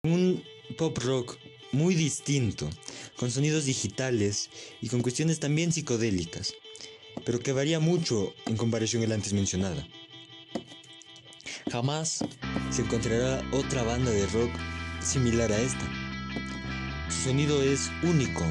Un 0.04 0.44
pop 0.78 0.98
rock 0.98 1.38
muy 1.72 1.96
distinto, 1.96 2.70
con 3.18 3.32
sonidos 3.32 3.66
digitales 3.66 4.50
y 4.82 4.90
con 4.90 5.02
cuestiones 5.02 5.40
también 5.40 5.72
psicodélicas, 5.72 6.54
pero 7.26 7.40
que 7.40 7.52
varía 7.52 7.80
mucho 7.80 8.34
en 8.46 8.58
comparación 8.58 9.04
a 9.04 9.08
la 9.08 9.16
antes 9.16 9.34
mencionada. 9.34 9.88
Jamás 11.74 12.19
se 12.69 12.84
encontrará 12.84 13.41
otra 13.51 13.82
banda 13.82 14.11
de 14.11 14.28
rock 14.28 14.51
similar 14.99 15.51
a 15.51 15.57
esta. 15.57 15.84
Su 17.09 17.30
sonido 17.30 17.63
es 17.63 17.89
único. 18.03 18.45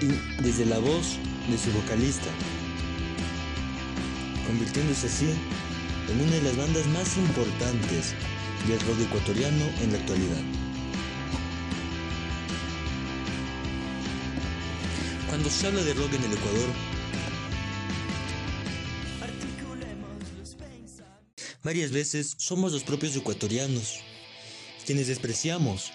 Y 0.00 0.42
desde 0.42 0.66
la 0.66 0.80
voz 0.80 1.18
de 1.48 1.56
su 1.56 1.70
vocalista, 1.70 2.26
convirtiéndose 4.44 5.06
así 5.06 5.30
en 6.10 6.20
una 6.20 6.32
de 6.32 6.42
las 6.42 6.56
bandas 6.56 6.86
más 6.88 7.16
importantes 7.16 8.16
del 8.66 8.80
rock 8.80 9.02
ecuatoriano 9.06 9.64
en 9.80 9.92
la 9.92 9.98
actualidad. 9.98 10.42
Cuando 15.28 15.48
se 15.48 15.68
habla 15.68 15.84
de 15.84 15.94
rock 15.94 16.12
en 16.14 16.24
el 16.24 16.32
Ecuador, 16.32 16.89
Varias 21.62 21.90
veces 21.90 22.36
somos 22.38 22.72
los 22.72 22.84
propios 22.84 23.14
ecuatorianos 23.16 24.00
quienes 24.86 25.08
despreciamos 25.08 25.92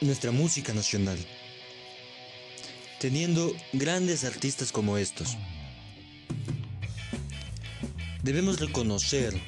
nuestra 0.00 0.30
música 0.30 0.72
nacional, 0.72 1.18
teniendo 2.98 3.54
grandes 3.74 4.24
artistas 4.24 4.72
como 4.72 4.96
estos. 4.96 5.36
Debemos 8.22 8.58
reconocer 8.58 9.38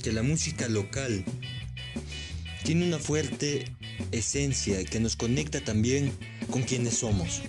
que 0.00 0.12
la 0.12 0.22
música 0.22 0.68
local 0.68 1.24
tiene 2.62 2.86
una 2.86 3.00
fuerte 3.00 3.64
esencia 4.12 4.84
que 4.84 5.00
nos 5.00 5.16
conecta 5.16 5.60
también 5.60 6.16
con 6.52 6.62
quienes 6.62 6.98
somos. 6.98 7.42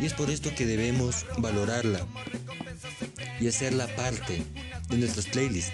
Y 0.00 0.06
es 0.06 0.14
por 0.14 0.30
esto 0.30 0.54
que 0.54 0.64
debemos 0.64 1.26
valorarla 1.36 2.06
y 3.40 3.46
hacerla 3.46 3.94
parte 3.94 4.42
de 4.88 4.96
nuestros 4.96 5.26
playlists. 5.26 5.72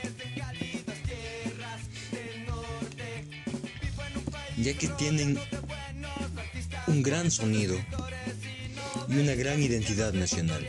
Ya 4.57 4.77
que 4.77 4.89
tienen 4.89 5.39
un 6.87 7.03
gran 7.03 7.31
sonido 7.31 7.77
y 9.09 9.19
una 9.19 9.35
gran 9.35 9.61
identidad 9.61 10.13
nacional. 10.13 10.67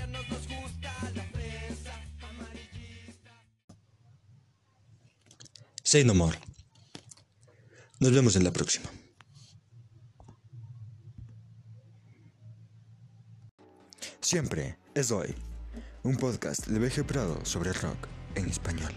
Say 5.83 6.05
no 6.05 6.13
more. 6.13 6.37
Nos 7.99 8.13
vemos 8.13 8.35
en 8.35 8.45
la 8.45 8.51
próxima. 8.51 8.89
Siempre 14.21 14.77
es 14.95 15.11
hoy. 15.11 15.35
Un 16.03 16.15
podcast 16.15 16.65
de 16.67 16.79
BG 16.79 17.05
Prado 17.05 17.43
sobre 17.43 17.73
rock 17.73 18.20
en 18.35 18.49
español. 18.49 18.93